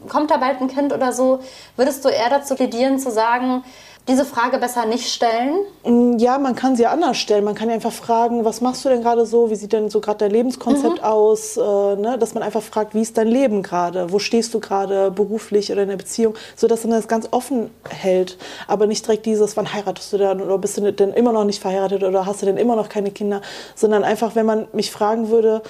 kommt 0.09 0.31
da 0.31 0.37
bald 0.37 0.59
ein 0.59 0.67
Kind 0.67 0.91
oder 0.91 1.13
so. 1.13 1.39
Würdest 1.77 2.03
du 2.03 2.09
eher 2.09 2.29
dazu 2.29 2.55
plädieren 2.55 2.99
zu 2.99 3.09
sagen, 3.09 3.63
diese 4.07 4.25
Frage 4.25 4.57
besser 4.57 4.85
nicht 4.85 5.07
stellen? 5.07 5.59
Mm, 5.85 6.17
ja, 6.17 6.39
man 6.39 6.55
kann 6.55 6.75
sie 6.75 6.83
ja 6.83 6.91
anders 6.91 7.17
stellen. 7.17 7.43
Man 7.43 7.53
kann 7.53 7.69
ja 7.69 7.75
einfach 7.75 7.91
fragen, 7.91 8.43
was 8.43 8.59
machst 8.59 8.83
du 8.83 8.89
denn 8.89 9.01
gerade 9.03 9.25
so? 9.25 9.51
Wie 9.51 9.55
sieht 9.55 9.73
denn 9.73 9.89
so 9.89 10.01
gerade 10.01 10.19
dein 10.19 10.31
Lebenskonzept 10.31 10.97
mhm. 10.97 11.03
aus? 11.03 11.55
Äh, 11.55 11.61
ne? 11.61 12.17
Dass 12.19 12.33
man 12.33 12.41
einfach 12.41 12.63
fragt, 12.63 12.95
wie 12.95 13.01
ist 13.01 13.17
dein 13.17 13.27
Leben 13.27 13.61
gerade? 13.61 14.11
Wo 14.11 14.17
stehst 14.17 14.53
du 14.53 14.59
gerade 14.59 15.11
beruflich 15.11 15.71
oder 15.71 15.83
in 15.83 15.89
der 15.89 15.97
Beziehung? 15.97 16.33
So 16.55 16.67
dass 16.67 16.83
man 16.83 16.91
das 16.91 17.07
ganz 17.07 17.27
offen 17.31 17.69
hält. 17.89 18.37
Aber 18.67 18.87
nicht 18.87 19.05
direkt 19.05 19.25
dieses, 19.25 19.55
wann 19.55 19.71
heiratest 19.71 20.11
du 20.13 20.17
denn? 20.17 20.41
Oder 20.41 20.57
bist 20.57 20.77
du 20.77 20.91
denn 20.91 21.13
immer 21.13 21.31
noch 21.31 21.45
nicht 21.45 21.61
verheiratet? 21.61 22.03
Oder 22.03 22.25
hast 22.25 22.41
du 22.41 22.47
denn 22.47 22.57
immer 22.57 22.75
noch 22.75 22.89
keine 22.89 23.11
Kinder? 23.11 23.41
Sondern 23.75 24.03
einfach, 24.03 24.35
wenn 24.35 24.45
man 24.45 24.67
mich 24.73 24.91
fragen 24.91 25.29
würde, 25.29 25.61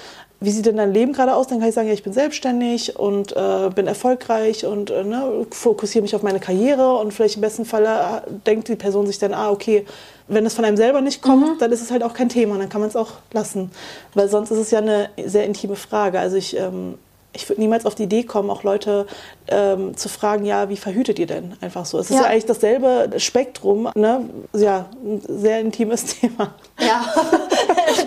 wie 0.44 0.50
sieht 0.50 0.66
denn 0.66 0.76
dein 0.76 0.92
Leben 0.92 1.12
gerade 1.12 1.34
aus? 1.34 1.46
Dann 1.46 1.60
kann 1.60 1.68
ich 1.68 1.74
sagen, 1.74 1.88
ja, 1.88 1.94
ich 1.94 2.02
bin 2.02 2.12
selbstständig 2.12 2.98
und 2.98 3.36
äh, 3.36 3.70
bin 3.74 3.86
erfolgreich 3.86 4.66
und 4.66 4.90
äh, 4.90 5.04
ne, 5.04 5.46
fokussiere 5.50 6.02
mich 6.02 6.14
auf 6.14 6.22
meine 6.22 6.40
Karriere 6.40 6.94
und 6.96 7.12
vielleicht 7.12 7.36
im 7.36 7.40
besten 7.40 7.64
Fall 7.64 7.84
äh, 7.84 8.30
denkt 8.46 8.68
die 8.68 8.76
Person 8.76 9.06
sich 9.06 9.18
dann, 9.18 9.34
ah, 9.34 9.50
okay, 9.50 9.86
wenn 10.28 10.46
es 10.46 10.54
von 10.54 10.64
einem 10.64 10.76
selber 10.76 11.00
nicht 11.00 11.22
kommt, 11.22 11.46
mhm. 11.46 11.58
dann 11.58 11.72
ist 11.72 11.82
es 11.82 11.90
halt 11.90 12.02
auch 12.02 12.14
kein 12.14 12.28
Thema, 12.28 12.58
dann 12.58 12.68
kann 12.68 12.80
man 12.80 12.88
es 12.88 12.96
auch 12.96 13.12
lassen. 13.32 13.70
Weil 14.14 14.28
sonst 14.28 14.50
ist 14.50 14.58
es 14.58 14.70
ja 14.70 14.78
eine 14.78 15.10
sehr 15.24 15.44
intime 15.44 15.76
Frage. 15.76 16.18
Also 16.18 16.36
ich 16.36 16.56
ähm, 16.56 16.94
ich 17.34 17.48
würde 17.48 17.60
niemals 17.60 17.86
auf 17.86 17.94
die 17.94 18.04
Idee 18.04 18.24
kommen, 18.24 18.50
auch 18.50 18.62
Leute 18.62 19.06
ähm, 19.48 19.96
zu 19.96 20.08
fragen, 20.08 20.44
ja, 20.44 20.68
wie 20.68 20.76
verhütet 20.76 21.18
ihr 21.18 21.26
denn? 21.26 21.54
Einfach 21.60 21.86
so. 21.86 21.98
Es 21.98 22.10
ist 22.10 22.16
ja, 22.16 22.22
ja 22.22 22.28
eigentlich 22.28 22.46
dasselbe 22.46 23.10
Spektrum, 23.18 23.88
ne? 23.94 24.28
Ja, 24.54 24.86
ein 25.02 25.22
sehr 25.26 25.60
intimes 25.60 26.04
Thema. 26.20 26.54
Ja, 26.78 27.04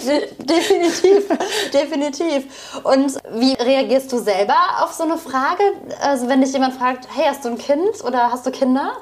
definitiv, 0.39 1.27
definitiv. 1.73 2.81
Und 2.83 3.17
wie 3.33 3.53
reagierst 3.53 4.11
du 4.11 4.19
selber 4.19 4.55
auf 4.81 4.93
so 4.93 5.03
eine 5.03 5.17
Frage? 5.17 5.63
Also 6.01 6.27
wenn 6.27 6.41
dich 6.41 6.53
jemand 6.53 6.75
fragt, 6.75 7.07
hey, 7.15 7.25
hast 7.27 7.45
du 7.45 7.49
ein 7.49 7.57
Kind 7.57 8.03
oder 8.03 8.31
hast 8.31 8.45
du 8.45 8.51
Kinder? 8.51 8.93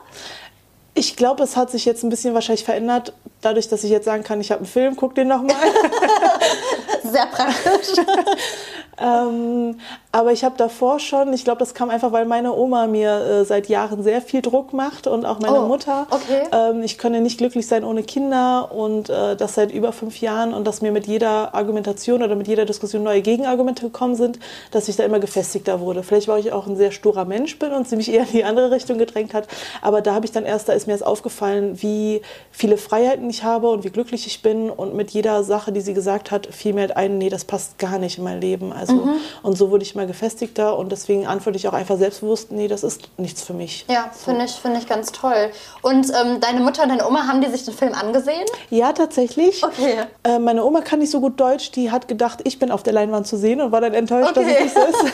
Ich 0.96 1.16
glaube, 1.16 1.44
es 1.44 1.58
hat 1.58 1.72
sich 1.72 1.86
jetzt 1.86 2.04
ein 2.04 2.10
bisschen 2.10 2.34
wahrscheinlich 2.36 2.66
verändert, 2.66 3.14
dadurch, 3.42 3.68
dass 3.68 3.84
ich 3.84 3.90
jetzt 3.90 4.06
sagen 4.06 4.24
kann, 4.24 4.40
ich 4.40 4.52
habe 4.52 4.60
einen 4.60 4.68
Film, 4.68 4.96
guck 4.96 5.16
den 5.16 5.28
nochmal. 5.28 5.56
Sehr 7.04 7.26
praktisch. 7.26 8.06
ähm, 9.00 9.80
aber 10.16 10.32
ich 10.32 10.44
habe 10.44 10.54
davor 10.58 11.00
schon, 11.00 11.34
ich 11.34 11.44
glaube, 11.44 11.58
das 11.58 11.74
kam 11.74 11.90
einfach, 11.90 12.12
weil 12.12 12.26
meine 12.26 12.54
Oma 12.56 12.86
mir 12.86 13.10
äh, 13.10 13.46
seit 13.46 13.68
Jahren 13.68 14.04
sehr 14.04 14.22
viel 14.22 14.44
Druck 14.44 14.72
macht 14.72 15.08
und 15.08 15.26
auch 15.26 15.40
meine 15.40 15.64
oh, 15.64 15.68
Mutter. 15.68 16.06
Okay. 16.12 16.44
Ähm, 16.52 16.84
ich 16.84 17.00
könne 17.00 17.20
nicht 17.20 17.40
glücklich 17.40 17.66
sein 17.66 17.84
ohne 17.84 18.04
Kinder 18.04 18.72
und 18.72 19.10
äh, 19.10 19.36
das 19.36 19.56
seit 19.56 19.72
über 19.72 19.92
fünf 19.92 20.22
Jahren 20.22 20.54
und 20.54 20.68
dass 20.68 20.84
mir 20.84 20.92
mit 20.92 21.08
jeder 21.08 21.56
Argumentation 21.56 22.22
oder 22.22 22.36
mit 22.36 22.48
jeder 22.48 22.66
Diskussion 22.66 23.02
neue 23.02 23.24
Gegenargumente 23.24 23.86
gekommen 23.86 24.16
sind, 24.16 24.38
dass 24.70 24.88
ich 24.88 24.98
da 24.98 25.04
immer 25.04 25.18
gefestigter 25.18 25.80
wurde. 25.80 26.04
Vielleicht 26.04 26.28
war 26.28 26.38
ich 26.38 26.52
auch 26.52 26.68
ein 26.68 26.76
sehr 26.76 26.92
sturer 26.92 27.26
Mensch 27.26 27.58
bin 27.58 27.72
und 27.72 27.90
sie 27.90 27.96
mich 27.96 28.14
eher 28.14 28.22
in 28.22 28.34
die 28.34 28.44
andere 28.44 28.70
Richtung 28.70 29.00
gedrängt 29.00 29.34
hat. 29.34 29.48
Aber 29.82 30.02
da 30.02 30.14
habe 30.14 30.28
ich 30.28 30.32
dann 30.32 30.46
erst, 30.46 30.70
da 30.70 30.74
ist 30.74 30.86
mir 30.86 30.94
erst 30.94 31.08
aufgefallen, 31.08 31.82
wie 31.82 32.22
viele 32.52 32.78
Freiheiten 32.78 33.28
ich 33.32 33.44
habe 33.44 33.68
und 33.68 33.84
wie 33.84 33.90
glücklich 33.90 34.28
ich 34.28 34.44
bin 34.44 34.70
und 34.70 34.94
mit 34.94 35.10
jeder 35.10 35.44
Sache, 35.44 35.72
die 35.72 35.82
sie 35.82 35.96
gesagt 35.96 36.30
hat, 36.30 36.46
fiel 36.46 36.74
mir 36.74 36.82
halt 36.82 36.98
ein, 36.98 37.18
nee, 37.18 37.30
das 37.30 37.46
passt 37.46 37.80
gar 37.80 37.98
nicht 37.98 38.20
in 38.20 38.24
mein 38.24 38.40
Leben. 38.40 38.72
Also 38.72 38.94
mhm. 38.94 39.16
und 39.42 39.58
so 39.58 39.72
wurde 39.72 39.82
ich 39.82 39.96
mal 39.96 40.03
immer 40.04 40.08
gefestigter 40.08 40.78
und 40.78 40.92
deswegen 40.92 41.26
antworte 41.26 41.58
ich 41.58 41.68
auch 41.68 41.74
einfach 41.74 41.98
selbstbewusst, 41.98 42.52
nee, 42.52 42.68
das 42.68 42.84
ist 42.84 43.10
nichts 43.18 43.44
für 43.44 43.54
mich. 43.54 43.86
Ja, 43.90 44.12
so. 44.14 44.26
finde 44.26 44.46
ich, 44.46 44.52
find 44.52 44.78
ich 44.78 44.88
ganz 44.88 45.12
toll. 45.12 45.52
Und 45.82 46.10
ähm, 46.10 46.40
deine 46.40 46.62
Mutter 46.62 46.84
und 46.84 46.90
deine 46.90 47.08
Oma, 47.08 47.28
haben 47.28 47.42
die 47.42 47.50
sich 47.50 47.66
den 47.66 47.74
Film 47.74 47.94
angesehen? 47.94 48.46
Ja, 48.70 48.94
tatsächlich. 48.94 49.64
Okay. 49.64 50.04
Äh, 50.24 50.40
meine 50.40 50.64
Oma 50.64 50.82
kann 50.82 51.00
nicht 51.00 51.12
so 51.12 51.20
gut 51.20 51.40
Deutsch, 51.40 51.72
die 51.72 51.92
hat 51.92 52.08
gedacht, 52.08 52.40
ich 52.44 52.60
bin 52.60 52.72
auf 52.72 52.84
der 52.84 52.94
Leinwand 52.94 53.28
zu 53.28 53.38
sehen 53.38 53.62
und 53.62 53.72
war 53.72 53.82
dann 53.82 53.94
enttäuscht, 53.94 54.38
okay. 54.38 54.46
dass 54.46 54.54
es 54.54 54.64
nicht 54.64 54.74
so 54.74 55.06
ist. 55.06 55.14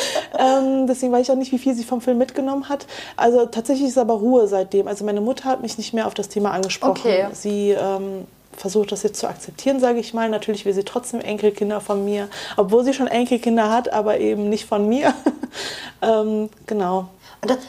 ähm, 0.38 0.86
deswegen 0.86 1.12
weiß 1.12 1.22
ich 1.22 1.30
auch 1.30 1.36
nicht, 1.36 1.52
wie 1.52 1.58
viel 1.58 1.74
sie 1.74 1.84
vom 1.84 2.00
Film 2.00 2.18
mitgenommen 2.18 2.68
hat. 2.68 2.86
Also 3.16 3.46
tatsächlich 3.46 3.88
ist 3.88 3.98
aber 3.98 4.14
Ruhe 4.14 4.46
seitdem. 4.48 4.88
Also 4.88 5.04
meine 5.04 5.20
Mutter 5.20 5.44
hat 5.44 5.62
mich 5.62 5.78
nicht 5.78 5.92
mehr 5.92 6.06
auf 6.06 6.14
das 6.14 6.28
Thema 6.28 6.52
angesprochen. 6.52 7.00
Okay. 7.00 7.26
Sie 7.32 7.70
ähm, 7.70 8.26
versucht 8.56 8.92
das 8.92 9.02
jetzt 9.02 9.20
zu 9.20 9.28
akzeptieren, 9.28 9.80
sage 9.80 10.00
ich 10.00 10.14
mal. 10.14 10.28
Natürlich 10.28 10.64
will 10.64 10.72
sie 10.72 10.84
trotzdem 10.84 11.20
Enkelkinder 11.20 11.80
von 11.80 12.04
mir, 12.04 12.28
obwohl 12.56 12.84
sie 12.84 12.94
schon 12.94 13.06
Enkelkinder 13.06 13.70
hat, 13.70 13.92
aber 13.92 14.18
eben 14.18 14.48
nicht 14.48 14.66
von 14.66 14.88
mir. 14.88 15.14
ähm, 16.02 16.50
genau. 16.66 17.08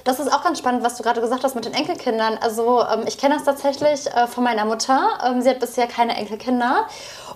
Das, 0.04 0.20
ist 0.20 0.32
auch 0.34 0.44
ganz 0.44 0.60
spannend, 0.60 0.84
was 0.84 0.98
du 0.98 1.04
gerade 1.04 1.22
gesagt 1.22 1.46
hast 1.46 1.56
mit 1.56 1.64
den 1.64 1.74
Enkelkindern. 1.74 2.38
Also 2.42 2.82
ähm, 2.82 3.04
ich 3.08 3.18
kenne 3.18 3.36
das 3.36 3.46
tatsächlich 3.46 4.06
äh, 4.08 4.28
von 4.28 4.44
meiner 4.44 4.66
Mutter. 4.66 5.00
Ähm, 5.26 5.42
sie 5.42 5.50
hat 5.50 5.60
bisher 5.60 5.88
keine 5.88 6.18
Enkelkinder. 6.18 6.88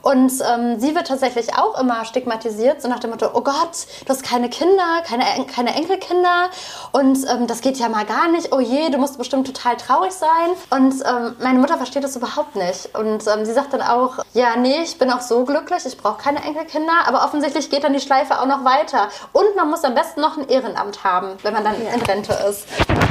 Und 0.01 0.33
ähm, 0.47 0.79
sie 0.79 0.93
wird 0.93 1.07
tatsächlich 1.07 1.57
auch 1.57 1.79
immer 1.79 2.05
stigmatisiert, 2.05 2.81
so 2.81 2.87
nach 2.87 2.99
dem 2.99 3.09
Motto, 3.09 3.27
oh 3.33 3.41
Gott, 3.41 3.87
du 4.05 4.09
hast 4.09 4.23
keine 4.23 4.49
Kinder, 4.49 5.01
keine, 5.03 5.23
keine 5.47 5.73
Enkelkinder 5.73 6.49
und 6.91 7.25
das 7.47 7.61
geht 7.61 7.77
ja 7.77 7.89
mal 7.89 8.05
gar 8.05 8.27
nicht, 8.27 8.53
oh 8.53 8.59
je, 8.59 8.89
du 8.91 8.99
musst 8.99 9.17
bestimmt 9.17 9.47
total 9.47 9.77
traurig 9.77 10.11
sein. 10.11 10.29
Und 10.69 11.03
meine 11.41 11.57
Mutter 11.57 11.77
versteht 11.77 12.03
das 12.03 12.15
überhaupt 12.15 12.55
nicht. 12.55 12.95
Und 12.95 13.23
sie 13.23 13.53
sagt 13.53 13.73
dann 13.73 13.81
auch, 13.81 14.23
ja, 14.33 14.55
nee, 14.57 14.83
ich 14.83 14.99
bin 14.99 15.09
auch 15.09 15.21
so 15.21 15.43
glücklich, 15.43 15.83
ich 15.87 15.97
brauche 15.97 16.21
keine 16.21 16.43
Enkelkinder, 16.43 17.07
aber 17.07 17.25
offensichtlich 17.25 17.71
geht 17.71 17.83
dann 17.83 17.93
die 17.93 17.99
Schleife 17.99 18.39
auch 18.39 18.45
noch 18.45 18.63
weiter. 18.63 19.09
Und 19.33 19.55
man 19.55 19.71
muss 19.71 19.83
am 19.83 19.95
besten 19.95 20.21
noch 20.21 20.37
ein 20.37 20.47
Ehrenamt 20.47 21.03
haben, 21.03 21.29
wenn 21.41 21.53
man 21.53 21.63
dann 21.63 21.75
in 21.81 22.01
Rente 22.01 22.24
ist. 22.33 22.65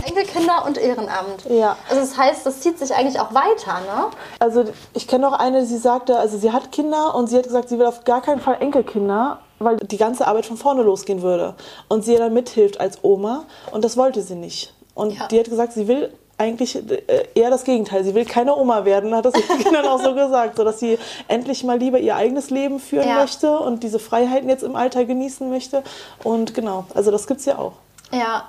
Enkelkinder 0.07 0.65
und 0.67 0.79
Ehrenamt. 0.79 1.45
Ja. 1.49 1.77
Also 1.89 2.01
das 2.03 2.17
heißt, 2.17 2.47
das 2.47 2.61
zieht 2.61 2.79
sich 2.79 2.95
eigentlich 2.95 3.19
auch 3.21 3.35
weiter, 3.35 3.81
ne? 3.81 4.07
Also 4.39 4.65
ich 4.93 5.09
kenne 5.09 5.29
auch 5.29 5.39
eine, 5.39 5.67
die 5.67 5.77
sagte, 5.77 6.19
also 6.19 6.39
sie 6.39 6.53
hat 6.53 6.73
Kinder, 6.73 6.85
Kinder 6.85 7.15
und 7.15 7.29
sie 7.29 7.37
hat 7.37 7.45
gesagt, 7.45 7.69
sie 7.69 7.79
will 7.79 7.87
auf 7.87 8.05
gar 8.05 8.21
keinen 8.21 8.41
Fall 8.41 8.59
Enkelkinder, 8.61 9.41
weil 9.59 9.77
die 9.77 9.97
ganze 9.97 10.27
Arbeit 10.27 10.47
von 10.47 10.57
vorne 10.57 10.83
losgehen 10.83 11.23
würde. 11.23 11.55
Und 11.89 12.05
sie 12.05 12.17
dann 12.17 12.33
mithilft 12.33 12.81
als 12.81 12.99
Oma 13.03 13.45
und 13.73 13.85
das 13.85 13.97
wollte 13.97 14.23
sie 14.23 14.35
nicht. 14.35 14.75
Und 14.95 15.13
ja. 15.19 15.27
die 15.29 15.39
hat 15.39 15.47
gesagt, 15.47 15.73
sie 15.73 15.89
will 15.89 16.13
eigentlich 16.37 16.77
äh, 16.77 17.29
eher 17.35 17.51
das 17.51 17.65
Gegenteil. 17.65 18.05
Sie 18.05 18.15
will 18.15 18.25
keine 18.25 18.57
Oma 18.57 18.85
werden, 18.85 19.15
hat 19.15 19.25
das 19.25 19.35
den 19.35 19.59
Kindern 19.63 19.87
auch 19.87 20.03
so 20.03 20.15
gesagt, 20.15 20.57
so 20.57 20.65
dass 20.65 20.81
sie 20.81 20.99
endlich 21.29 21.65
mal 21.65 21.79
lieber 21.79 21.99
ihr 21.99 22.17
eigenes 22.17 22.51
Leben 22.51 22.81
führen 22.81 23.09
Ja. 23.09 23.21
möchte 23.21 23.59
und 23.59 23.83
diese 23.83 23.99
Freiheiten 23.99 24.49
jetzt 24.49 24.63
im 24.63 24.77
Alter 24.77 25.05
genießen 25.05 25.49
möchte. 25.49 25.83
Und 26.23 26.55
genau, 26.55 26.85
also 26.95 27.11
das 27.11 27.27
gibt's 27.27 27.45
ja 27.45 27.59
auch. 27.59 27.73
Ja. 28.13 28.45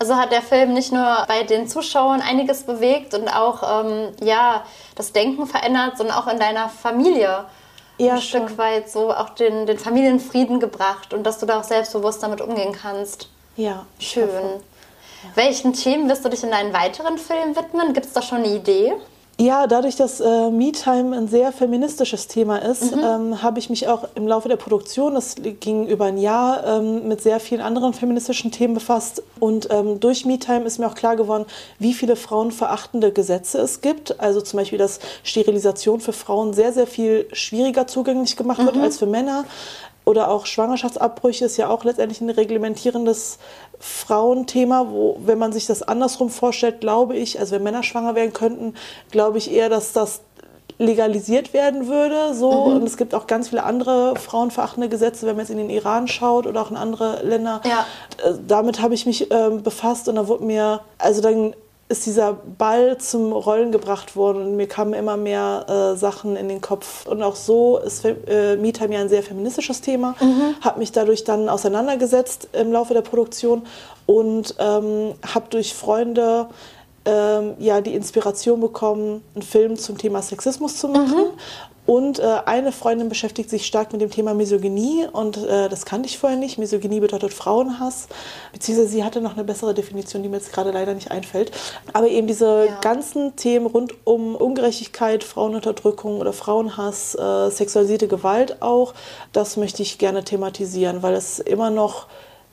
Also 0.00 0.14
hat 0.16 0.30
der 0.30 0.42
Film 0.42 0.74
nicht 0.74 0.92
nur 0.92 1.24
bei 1.26 1.42
den 1.42 1.66
Zuschauern 1.66 2.20
einiges 2.22 2.62
bewegt 2.62 3.14
und 3.14 3.28
auch 3.28 3.84
ähm, 3.84 4.08
ja, 4.22 4.62
das 4.94 5.12
Denken 5.12 5.46
verändert, 5.46 5.98
sondern 5.98 6.16
auch 6.16 6.28
in 6.28 6.38
deiner 6.38 6.68
Familie 6.68 7.44
Ja, 7.98 8.14
ein 8.14 8.20
Stück 8.20 8.48
schon. 8.50 8.58
weit 8.58 8.88
so 8.90 9.12
auch 9.12 9.30
den, 9.30 9.66
den 9.66 9.78
Familienfrieden 9.78 10.60
gebracht 10.60 11.12
und 11.12 11.24
dass 11.24 11.38
du 11.38 11.46
da 11.46 11.58
auch 11.58 11.64
selbstbewusst 11.64 12.22
damit 12.22 12.40
umgehen 12.40 12.72
kannst. 12.80 13.28
Ja, 13.56 13.86
Schön. 13.98 14.28
Welchen 15.34 15.72
Themen 15.72 16.08
wirst 16.08 16.24
du 16.24 16.28
dich 16.28 16.44
in 16.44 16.52
deinen 16.52 16.72
weiteren 16.72 17.18
Filmen 17.18 17.56
widmen? 17.56 17.92
Gibt 17.92 18.06
es 18.06 18.12
da 18.12 18.22
schon 18.22 18.38
eine 18.38 18.54
Idee? 18.54 18.92
Ja, 19.40 19.68
dadurch, 19.68 19.94
dass 19.94 20.18
äh, 20.18 20.50
MeTime 20.50 21.16
ein 21.16 21.28
sehr 21.28 21.52
feministisches 21.52 22.26
Thema 22.26 22.56
ist, 22.56 22.96
Mhm. 22.96 23.04
ähm, 23.04 23.42
habe 23.42 23.60
ich 23.60 23.70
mich 23.70 23.86
auch 23.86 24.08
im 24.16 24.26
Laufe 24.26 24.48
der 24.48 24.56
Produktion, 24.56 25.14
das 25.14 25.36
ging 25.60 25.86
über 25.86 26.06
ein 26.06 26.18
Jahr, 26.18 26.66
ähm, 26.66 27.06
mit 27.06 27.22
sehr 27.22 27.38
vielen 27.38 27.60
anderen 27.60 27.92
feministischen 27.92 28.50
Themen 28.50 28.74
befasst. 28.74 29.22
Und 29.38 29.68
ähm, 29.70 30.00
durch 30.00 30.24
MeTime 30.24 30.64
ist 30.64 30.80
mir 30.80 30.88
auch 30.88 30.96
klar 30.96 31.14
geworden, 31.14 31.46
wie 31.78 31.94
viele 31.94 32.16
frauenverachtende 32.16 33.12
Gesetze 33.12 33.58
es 33.58 33.80
gibt. 33.80 34.18
Also 34.18 34.40
zum 34.40 34.56
Beispiel, 34.58 34.78
dass 34.78 34.98
Sterilisation 35.22 36.00
für 36.00 36.12
Frauen 36.12 36.52
sehr, 36.52 36.72
sehr 36.72 36.88
viel 36.88 37.28
schwieriger 37.32 37.86
zugänglich 37.86 38.36
gemacht 38.36 38.58
wird 38.64 38.76
als 38.76 38.98
für 38.98 39.06
Männer. 39.06 39.44
Oder 40.08 40.30
auch 40.30 40.46
Schwangerschaftsabbrüche 40.46 41.44
ist 41.44 41.58
ja 41.58 41.68
auch 41.68 41.84
letztendlich 41.84 42.22
ein 42.22 42.30
reglementierendes 42.30 43.38
Frauenthema, 43.78 44.86
wo, 44.88 45.18
wenn 45.22 45.36
man 45.36 45.52
sich 45.52 45.66
das 45.66 45.82
andersrum 45.82 46.30
vorstellt, 46.30 46.80
glaube 46.80 47.14
ich, 47.14 47.38
also 47.38 47.56
wenn 47.56 47.62
Männer 47.62 47.82
schwanger 47.82 48.14
werden 48.14 48.32
könnten, 48.32 48.72
glaube 49.10 49.36
ich 49.36 49.52
eher, 49.52 49.68
dass 49.68 49.92
das 49.92 50.22
legalisiert 50.78 51.52
werden 51.52 51.88
würde. 51.88 52.32
So. 52.32 52.48
Und 52.48 52.84
es 52.84 52.96
gibt 52.96 53.14
auch 53.14 53.26
ganz 53.26 53.50
viele 53.50 53.64
andere 53.64 54.16
frauenverachtende 54.16 54.88
Gesetze, 54.88 55.26
wenn 55.26 55.36
man 55.36 55.44
jetzt 55.44 55.50
in 55.50 55.58
den 55.58 55.68
Iran 55.68 56.08
schaut 56.08 56.46
oder 56.46 56.62
auch 56.62 56.70
in 56.70 56.78
andere 56.78 57.22
Länder. 57.22 57.60
Ja. 57.66 57.84
Äh, 58.26 58.32
Damit 58.46 58.80
habe 58.80 58.94
ich 58.94 59.04
mich 59.04 59.30
ähm, 59.30 59.62
befasst 59.62 60.08
und 60.08 60.14
da 60.14 60.26
wurde 60.26 60.44
mir, 60.44 60.80
also 60.96 61.20
dann 61.20 61.52
ist 61.88 62.04
dieser 62.04 62.34
Ball 62.34 62.98
zum 62.98 63.32
Rollen 63.32 63.72
gebracht 63.72 64.14
worden 64.14 64.42
und 64.42 64.56
mir 64.56 64.68
kamen 64.68 64.92
immer 64.92 65.16
mehr 65.16 65.64
äh, 65.68 65.96
Sachen 65.96 66.36
in 66.36 66.48
den 66.48 66.60
Kopf. 66.60 67.06
Und 67.06 67.22
auch 67.22 67.36
so 67.36 67.78
ist 67.78 68.04
äh, 68.04 68.56
MeTime 68.56 68.94
ja 68.94 69.00
ein 69.00 69.08
sehr 69.08 69.22
feministisches 69.22 69.80
Thema. 69.80 70.14
Habe 70.60 70.78
mich 70.78 70.92
dadurch 70.92 71.24
dann 71.24 71.48
auseinandergesetzt 71.48 72.48
im 72.52 72.72
Laufe 72.72 72.92
der 72.92 73.00
Produktion 73.00 73.62
und 74.04 74.54
ähm, 74.58 75.14
habe 75.34 75.46
durch 75.48 75.72
Freunde 75.74 76.48
ähm, 77.06 77.54
ja 77.58 77.80
die 77.80 77.94
Inspiration 77.94 78.60
bekommen, 78.60 79.22
einen 79.34 79.42
Film 79.42 79.76
zum 79.76 79.96
Thema 79.96 80.20
Sexismus 80.20 80.76
zu 80.76 80.88
machen. 80.88 81.30
Und 81.88 82.18
äh, 82.18 82.40
eine 82.44 82.70
Freundin 82.70 83.08
beschäftigt 83.08 83.48
sich 83.48 83.64
stark 83.64 83.92
mit 83.92 84.02
dem 84.02 84.10
Thema 84.10 84.34
Misogynie 84.34 85.06
und 85.10 85.38
äh, 85.38 85.70
das 85.70 85.86
kannte 85.86 86.06
ich 86.06 86.18
vorher 86.18 86.36
nicht. 86.38 86.58
Misogynie 86.58 87.00
bedeutet 87.00 87.32
Frauenhass, 87.32 88.08
beziehungsweise 88.52 88.90
sie 88.90 89.04
hatte 89.04 89.22
noch 89.22 89.32
eine 89.32 89.44
bessere 89.44 89.72
Definition, 89.72 90.22
die 90.22 90.28
mir 90.28 90.36
jetzt 90.36 90.52
gerade 90.52 90.70
leider 90.70 90.92
nicht 90.92 91.10
einfällt. 91.10 91.50
Aber 91.94 92.08
eben 92.08 92.26
diese 92.26 92.66
Ja. 92.66 92.80
ganzen 92.82 93.36
Themen 93.36 93.64
rund 93.64 93.94
um 94.04 94.36
Ungerechtigkeit, 94.36 95.24
Frauenunterdrückung 95.24 96.20
oder 96.20 96.34
Frauenhass, 96.34 97.14
äh, 97.14 97.48
sexualisierte 97.48 98.06
Gewalt 98.06 98.60
auch, 98.60 98.92
das 99.32 99.56
möchte 99.56 99.80
ich 99.80 99.96
gerne 99.96 100.22
thematisieren, 100.24 101.02
weil 101.02 101.14
es 101.14 101.38
immer 101.38 101.70
noch 101.70 102.06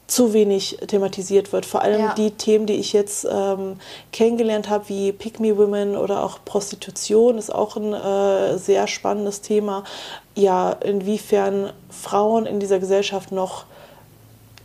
zu 0.08 0.34
wenig 0.34 0.78
thematisiert 0.88 1.52
wird. 1.52 1.66
Vor 1.66 1.82
allem 1.82 2.00
Ja. 2.00 2.14
die 2.14 2.32
Themen, 2.32 2.66
die 2.68 2.74
ich 2.76 2.94
jetzt 2.94 3.26
ähm, 3.30 3.78
kennengelernt 4.12 4.70
habe, 4.70 4.88
wie 4.90 5.12
Pick 5.12 5.40
Me 5.40 5.58
Women 5.58 5.98
oder 5.98 6.24
auch 6.24 6.40
Prostitution, 6.46 7.38
ist 7.40 7.54
auch 7.54 7.76
ein 7.76 7.94
äh, 7.94 8.58
sehr 8.60 8.86
spannendes 8.88 9.42
Thema. 9.42 9.84
Ja, 10.36 10.72
inwiefern 10.72 11.72
Frauen 11.90 12.46
in 12.46 12.60
dieser 12.60 12.78
Gesellschaft 12.80 13.32
noch 13.32 13.66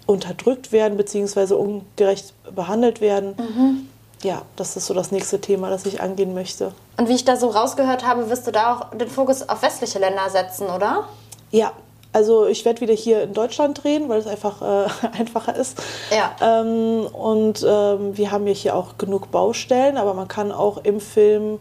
unterdrückt 0.07 0.73
werden 0.73 0.97
bzw. 0.97 1.55
ungerecht 1.55 2.35
behandelt 2.55 3.01
werden. 3.01 3.89
Ja, 4.23 4.43
das 4.57 4.77
ist 4.77 4.87
so 4.87 4.93
das 4.95 5.13
nächste 5.13 5.41
Thema, 5.41 5.71
das 5.71 5.87
ich 5.87 6.01
angehen 6.03 6.35
möchte. 6.35 6.73
Und 6.99 7.09
wie 7.09 7.15
ich 7.15 7.25
da 7.25 7.37
so 7.37 7.49
rausgehört 7.49 8.05
habe, 8.05 8.29
wirst 8.29 8.47
du 8.47 8.51
da 8.51 8.75
auch 8.75 8.91
den 8.97 9.09
Fokus 9.09 9.49
auf 9.49 9.63
westliche 9.63 9.99
Länder 9.99 10.29
setzen, 10.29 10.67
oder? 10.67 11.05
Ja, 11.51 11.73
also 12.13 12.47
ich 12.47 12.65
werde 12.65 12.81
wieder 12.81 12.95
hier 12.95 13.23
in 13.23 13.35
Deutschland 13.35 13.83
drehen, 13.83 14.09
weil 14.09 14.19
es 14.19 14.27
einfach 14.27 14.63
äh, 14.63 14.89
einfacher 15.19 15.55
ist. 15.55 15.79
Ja. 16.11 16.35
Ähm, 16.41 17.07
und 17.07 17.65
ähm, 17.67 18.17
wir 18.17 18.31
haben 18.31 18.47
ja 18.47 18.53
hier 18.53 18.75
auch 18.75 18.99
genug 18.99 19.31
Baustellen, 19.31 19.97
aber 19.97 20.15
man 20.15 20.29
kann 20.29 20.53
auch 20.53 20.79
im 20.79 21.01
Film. 21.01 21.61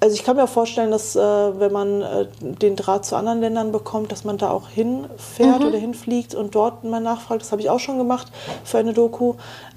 Also 0.00 0.16
ich 0.16 0.24
kann 0.24 0.36
mir 0.36 0.44
auch 0.44 0.50
vorstellen, 0.50 0.90
dass 0.90 1.16
äh, 1.16 1.20
wenn 1.20 1.72
man 1.72 2.02
äh, 2.02 2.26
den 2.40 2.76
Draht 2.76 3.06
zu 3.06 3.16
anderen 3.16 3.40
Ländern 3.40 3.72
bekommt, 3.72 4.12
dass 4.12 4.24
man 4.24 4.36
da 4.36 4.50
auch 4.50 4.68
hinfährt 4.68 5.64
oder 5.64 5.78
hinfliegt 5.78 6.34
und 6.34 6.54
dort 6.54 6.84
mal 6.84 7.00
nachfragt. 7.00 7.40
Das 7.40 7.52
habe 7.52 7.62
ich 7.62 7.70
auch 7.70 7.80
schon 7.80 7.96
gemacht 7.96 8.30
für 8.64 8.76
eine 8.76 8.92
Doku. 8.92 9.34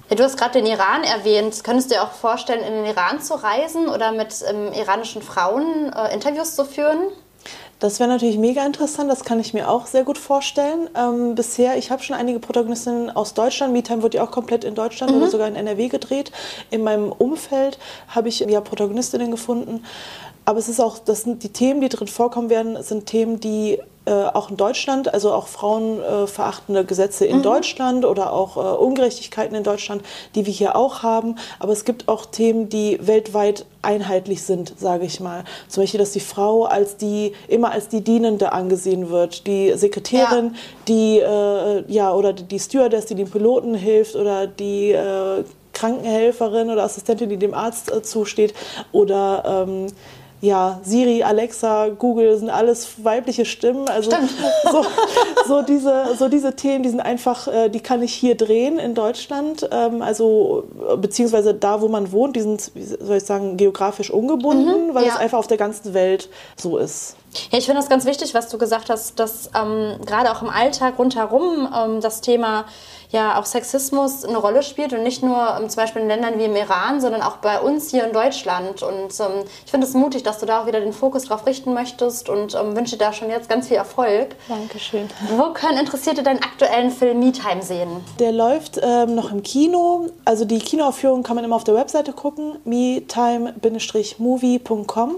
Ja, 0.10 0.18
du 0.18 0.24
hast 0.24 0.38
gerade 0.38 0.54
den 0.62 0.66
Iran 0.66 1.04
erwähnt. 1.04 1.64
Könntest 1.64 1.92
du 1.92 1.96
dir 1.96 2.04
auch 2.04 2.12
vorstellen, 2.12 2.62
in 2.62 2.74
den 2.74 2.86
Iran 2.86 3.22
zu 3.22 3.42
reisen 3.42 3.88
oder 3.88 4.12
mit 4.12 4.44
ähm, 4.50 4.74
iranischen 4.74 5.22
Frauen 5.22 5.94
äh, 5.94 6.14
Interviews 6.14 6.56
zu 6.56 6.66
führen? 6.66 7.08
Das 7.80 8.00
wäre 8.00 8.10
natürlich 8.10 8.40
mega 8.40 8.66
interessant, 8.66 9.12
das 9.12 9.24
kann 9.24 9.40
ich 9.40 9.54
mir 9.54 9.70
auch 9.70 9.86
sehr 9.86 10.04
gut 10.04 10.18
vorstellen. 10.18 10.90
Ähm, 10.96 11.36
bisher, 11.36 11.78
ich 11.78 11.92
habe 11.92 12.02
schon 12.02 12.16
einige 12.16 12.40
Protagonistinnen 12.40 13.12
aus 13.12 13.36
Deutschland, 13.36 13.72
MeTime 13.72 14.02
wird 14.02 14.16
ja 14.16 14.24
auch 14.24 14.32
komplett 14.32 14.64
in 14.64 14.74
Deutschland 14.74 15.12
oder 15.14 15.28
sogar 15.30 15.48
in 15.48 15.56
NRW 15.56 15.88
gedreht. 15.88 16.32
In 16.72 16.84
meinem 16.84 17.12
Umfeld 17.12 17.78
habe 18.08 18.30
ich 18.30 18.40
ja 18.40 18.62
Protagonistinnen 18.62 19.30
gefunden. 19.30 19.84
Aber 20.46 20.58
es 20.58 20.70
ist 20.70 20.80
auch, 20.80 20.98
das 20.98 21.24
sind 21.24 21.44
die 21.44 21.50
Themen, 21.50 21.82
die 21.82 21.90
drin 21.90 22.08
vorkommen 22.08 22.50
werden, 22.50 22.82
sind 22.82 23.06
Themen, 23.06 23.40
die 23.40 23.80
äh, 24.08 24.30
auch 24.34 24.50
in 24.50 24.58
Deutschland, 24.58 25.14
also 25.14 25.34
auch 25.34 25.48
frauenverachtende 25.48 26.86
Gesetze 26.86 27.26
in 27.26 27.42
Deutschland 27.42 28.06
oder 28.06 28.32
auch 28.32 28.56
äh, 28.56 28.78
Ungerechtigkeiten 28.78 29.56
in 29.56 29.64
Deutschland, 29.64 30.02
die 30.34 30.46
wir 30.46 30.54
hier 30.54 30.76
auch 30.76 31.04
haben. 31.04 31.36
Aber 31.60 31.74
es 31.74 31.86
gibt 31.86 32.08
auch 32.08 32.26
Themen, 32.26 32.70
die 32.70 33.00
weltweit 33.06 33.66
einheitlich 33.82 34.44
sind, 34.44 34.74
sage 34.78 35.06
ich 35.06 35.20
mal. 35.20 35.44
Zum 35.68 35.84
Beispiel, 35.84 36.00
dass 36.00 36.12
die 36.12 36.20
Frau 36.20 36.66
als 36.66 36.98
die 36.98 37.34
immer 37.48 37.72
als 37.72 37.90
die 37.90 38.02
Dienende 38.02 38.54
angesehen 38.54 39.10
wird, 39.10 39.46
die 39.46 39.74
Sekretärin, 39.76 40.56
die 40.88 41.20
äh, 41.20 41.84
ja 41.92 42.14
oder 42.14 42.34
die, 42.34 42.60
Stewardess, 42.60 43.06
die 43.06 43.16
dem 43.16 43.30
Piloten 43.30 43.74
hilft 43.74 44.16
oder 44.16 44.48
die 44.48 44.92
äh, 44.92 45.44
Krankenhelferin 45.74 46.70
oder 46.70 46.84
Assistentin, 46.84 47.30
die 47.30 47.38
dem 47.38 47.54
Arzt 47.54 47.92
äh, 47.92 48.02
zusteht 48.02 48.54
oder 48.92 49.66
ähm, 49.68 49.88
ja, 50.40 50.80
Siri, 50.84 51.24
Alexa, 51.24 51.90
Google 51.90 52.38
sind 52.38 52.50
alles 52.50 53.04
weibliche 53.04 53.44
Stimmen. 53.44 53.90
Also 53.90 54.12
so, 54.72 54.86
so, 55.48 55.62
diese, 55.64 56.16
so 56.18 56.30
diese 56.30 56.56
Themen, 56.56 56.84
die 56.84 56.90
sind 56.90 57.00
einfach, 57.00 57.48
äh, 57.48 57.70
die 57.70 57.80
kann 57.80 58.04
ich 58.04 58.14
hier 58.14 58.36
drehen 58.36 58.78
in 58.78 58.94
Deutschland. 58.94 59.68
Ähm, 59.72 60.02
also 60.02 60.66
äh, 60.90 60.98
beziehungsweise 60.98 61.54
da, 61.54 61.82
wo 61.82 61.88
man 61.88 62.12
wohnt, 62.12 62.36
die 62.36 62.42
sind, 62.42 62.62
soll 62.62 63.18
ich 63.18 63.24
sagen, 63.24 63.58
geografisch 63.58 64.12
ungebunden, 64.12 64.94
weil 64.94 65.06
ja. 65.06 65.14
es 65.14 65.20
einfach 65.20 65.40
auf 65.40 65.48
der 65.48 65.58
ganzen 65.58 65.94
Welt 65.94 66.30
so 66.56 66.78
ist. 66.78 67.17
Ja, 67.52 67.58
ich 67.58 67.66
finde 67.66 67.82
das 67.82 67.90
ganz 67.90 68.06
wichtig, 68.06 68.34
was 68.34 68.50
du 68.50 68.58
gesagt 68.58 68.90
hast, 68.90 69.20
dass 69.20 69.50
ähm, 69.56 69.98
gerade 70.06 70.32
auch 70.32 70.42
im 70.42 70.50
Alltag 70.50 70.96
rundherum 70.98 71.68
ähm, 71.74 72.02
das 72.02 72.22
Thema 72.22 72.66
ja 73.12 73.40
auch 73.40 73.46
Sexismus 73.46 74.26
eine 74.26 74.38
Rolle 74.38 74.64
spielt 74.64 74.92
und 74.94 75.04
nicht 75.04 75.24
nur 75.24 75.58
ähm, 75.58 75.70
zum 75.70 75.82
Beispiel 75.82 76.02
in 76.02 76.08
Ländern 76.08 76.40
wie 76.40 76.46
im 76.46 76.56
Iran, 76.56 77.00
sondern 77.00 77.22
auch 77.22 77.38
bei 77.38 77.60
uns 77.60 77.92
hier 77.92 78.06
in 78.06 78.14
Deutschland. 78.14 78.82
Und 78.84 79.18
ähm, 79.20 79.44
ich 79.66 79.72
finde 79.72 79.88
es 79.88 79.94
mutig, 79.94 80.24
dass 80.24 80.40
du 80.40 80.46
da 80.46 80.62
auch 80.62 80.68
wieder 80.68 80.82
den 80.82 80.94
Fokus 80.94 81.26
drauf 81.26 81.46
richten 81.46 81.74
möchtest 81.74 82.30
und 82.30 82.56
ähm, 82.56 82.76
wünsche 82.76 82.98
dir 82.98 83.06
da 83.06 83.14
schon 83.14 83.30
jetzt 83.30 83.48
ganz 83.50 83.68
viel 83.68 83.78
Erfolg. 83.78 84.36
Dankeschön. 84.50 85.08
Wo 85.38 85.54
können 85.54 85.78
Interessierte 85.78 86.24
deinen 86.24 86.44
aktuellen 86.44 86.92
Film 86.92 87.20
MeTime 87.20 87.62
sehen? 87.62 88.04
Der 88.20 88.34
läuft 88.34 88.80
ähm, 88.82 89.16
noch 89.16 89.32
im 89.32 89.44
Kino. 89.44 90.08
Also 90.26 90.44
die 90.46 90.60
Kinoaufführung 90.60 91.24
kann 91.24 91.36
man 91.36 91.46
immer 91.46 91.56
auf 91.56 91.64
der 91.64 91.76
Webseite 91.76 92.14
gucken, 92.14 92.58
metime-movie.com. 92.66 95.16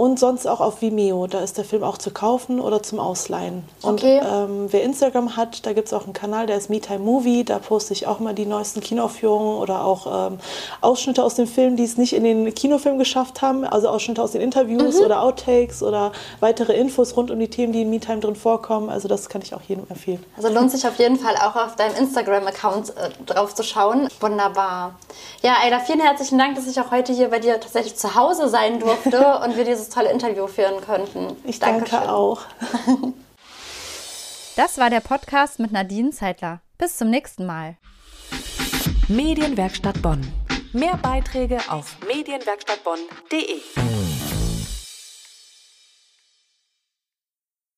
Und 0.00 0.18
sonst 0.18 0.46
auch 0.46 0.60
auf 0.60 0.80
Vimeo. 0.80 1.26
Da 1.26 1.40
ist 1.40 1.58
der 1.58 1.64
Film 1.66 1.84
auch 1.84 1.98
zu 1.98 2.10
kaufen 2.10 2.58
oder 2.58 2.82
zum 2.82 2.98
Ausleihen. 2.98 3.64
Und 3.82 4.00
Okay. 4.00 4.18
ähm, 4.24 4.68
wer 4.70 4.82
Instagram 4.82 5.36
hat, 5.36 5.66
da 5.66 5.74
gibt 5.74 5.88
es 5.88 5.92
auch 5.92 6.04
einen 6.04 6.14
Kanal, 6.14 6.46
der 6.46 6.56
ist 6.56 6.70
MeTime 6.70 7.00
Movie. 7.00 7.44
Da 7.44 7.58
poste 7.58 7.92
ich 7.92 8.06
auch 8.06 8.18
immer 8.18 8.32
die 8.32 8.46
neuesten 8.46 8.80
Kinoaufführungen 8.80 9.58
oder 9.58 9.84
auch 9.84 10.30
ähm, 10.30 10.38
Ausschnitte 10.80 11.22
aus 11.22 11.34
dem 11.34 11.46
Film, 11.46 11.76
die 11.76 11.84
es 11.84 11.98
nicht 11.98 12.14
in 12.14 12.24
den 12.24 12.54
Kinofilm 12.54 12.98
geschafft 12.98 13.42
haben. 13.42 13.62
Also 13.66 13.90
Ausschnitte 13.90 14.22
aus 14.22 14.32
den 14.32 14.40
Interviews 14.40 14.98
oder 15.02 15.20
Outtakes 15.22 15.82
oder 15.82 16.12
weitere 16.40 16.72
Infos 16.78 17.14
rund 17.14 17.30
um 17.30 17.38
die 17.38 17.48
Themen, 17.48 17.74
die 17.74 17.82
in 17.82 17.90
MeTime 17.90 18.20
drin 18.20 18.36
vorkommen. 18.36 18.88
Also 18.88 19.06
das 19.06 19.28
kann 19.28 19.42
ich 19.42 19.52
auch 19.54 19.60
jedem 19.68 19.84
empfehlen. 19.90 20.24
Also 20.38 20.48
lohnt 20.48 20.70
sich 20.70 20.86
auf 20.88 20.98
jeden 20.98 21.16
Fall 21.18 21.34
auch 21.36 21.56
auf 21.56 21.76
deinem 21.76 21.96
Instagram-Account 21.96 22.96
äh, 22.96 23.10
drauf 23.26 23.54
zu 23.54 23.62
schauen. 23.62 24.08
Wunderbar. 24.18 24.94
Ja, 25.42 25.56
Ayla, 25.62 25.80
vielen 25.80 26.00
herzlichen 26.00 26.38
Dank, 26.38 26.56
dass 26.56 26.66
ich 26.66 26.80
auch 26.80 26.90
heute 26.90 27.12
hier 27.12 27.28
bei 27.28 27.38
dir 27.38 27.60
tatsächlich 27.60 27.96
zu 27.96 28.14
Hause 28.14 28.48
sein 28.48 28.80
durfte 28.80 29.40
und 29.44 29.58
wir 29.58 29.64
dieses 29.66 29.89
tolle 29.90 30.10
Interview 30.10 30.46
führen 30.46 30.80
konnten. 30.84 31.36
Ich 31.44 31.58
danke 31.58 31.84
Dankeschön. 31.90 32.08
auch. 32.10 32.42
Das 34.56 34.76
war 34.78 34.90
der 34.90 35.00
Podcast 35.00 35.58
mit 35.58 35.72
Nadine 35.72 36.10
Zeitler. 36.10 36.60
Bis 36.76 36.98
zum 36.98 37.08
nächsten 37.08 37.46
Mal. 37.46 37.78
Medienwerkstatt 39.08 40.02
Bonn. 40.02 40.20
Mehr 40.72 40.98
Beiträge 40.98 41.58
auf 41.70 41.96
medienwerkstattbonn.de. 42.06 43.99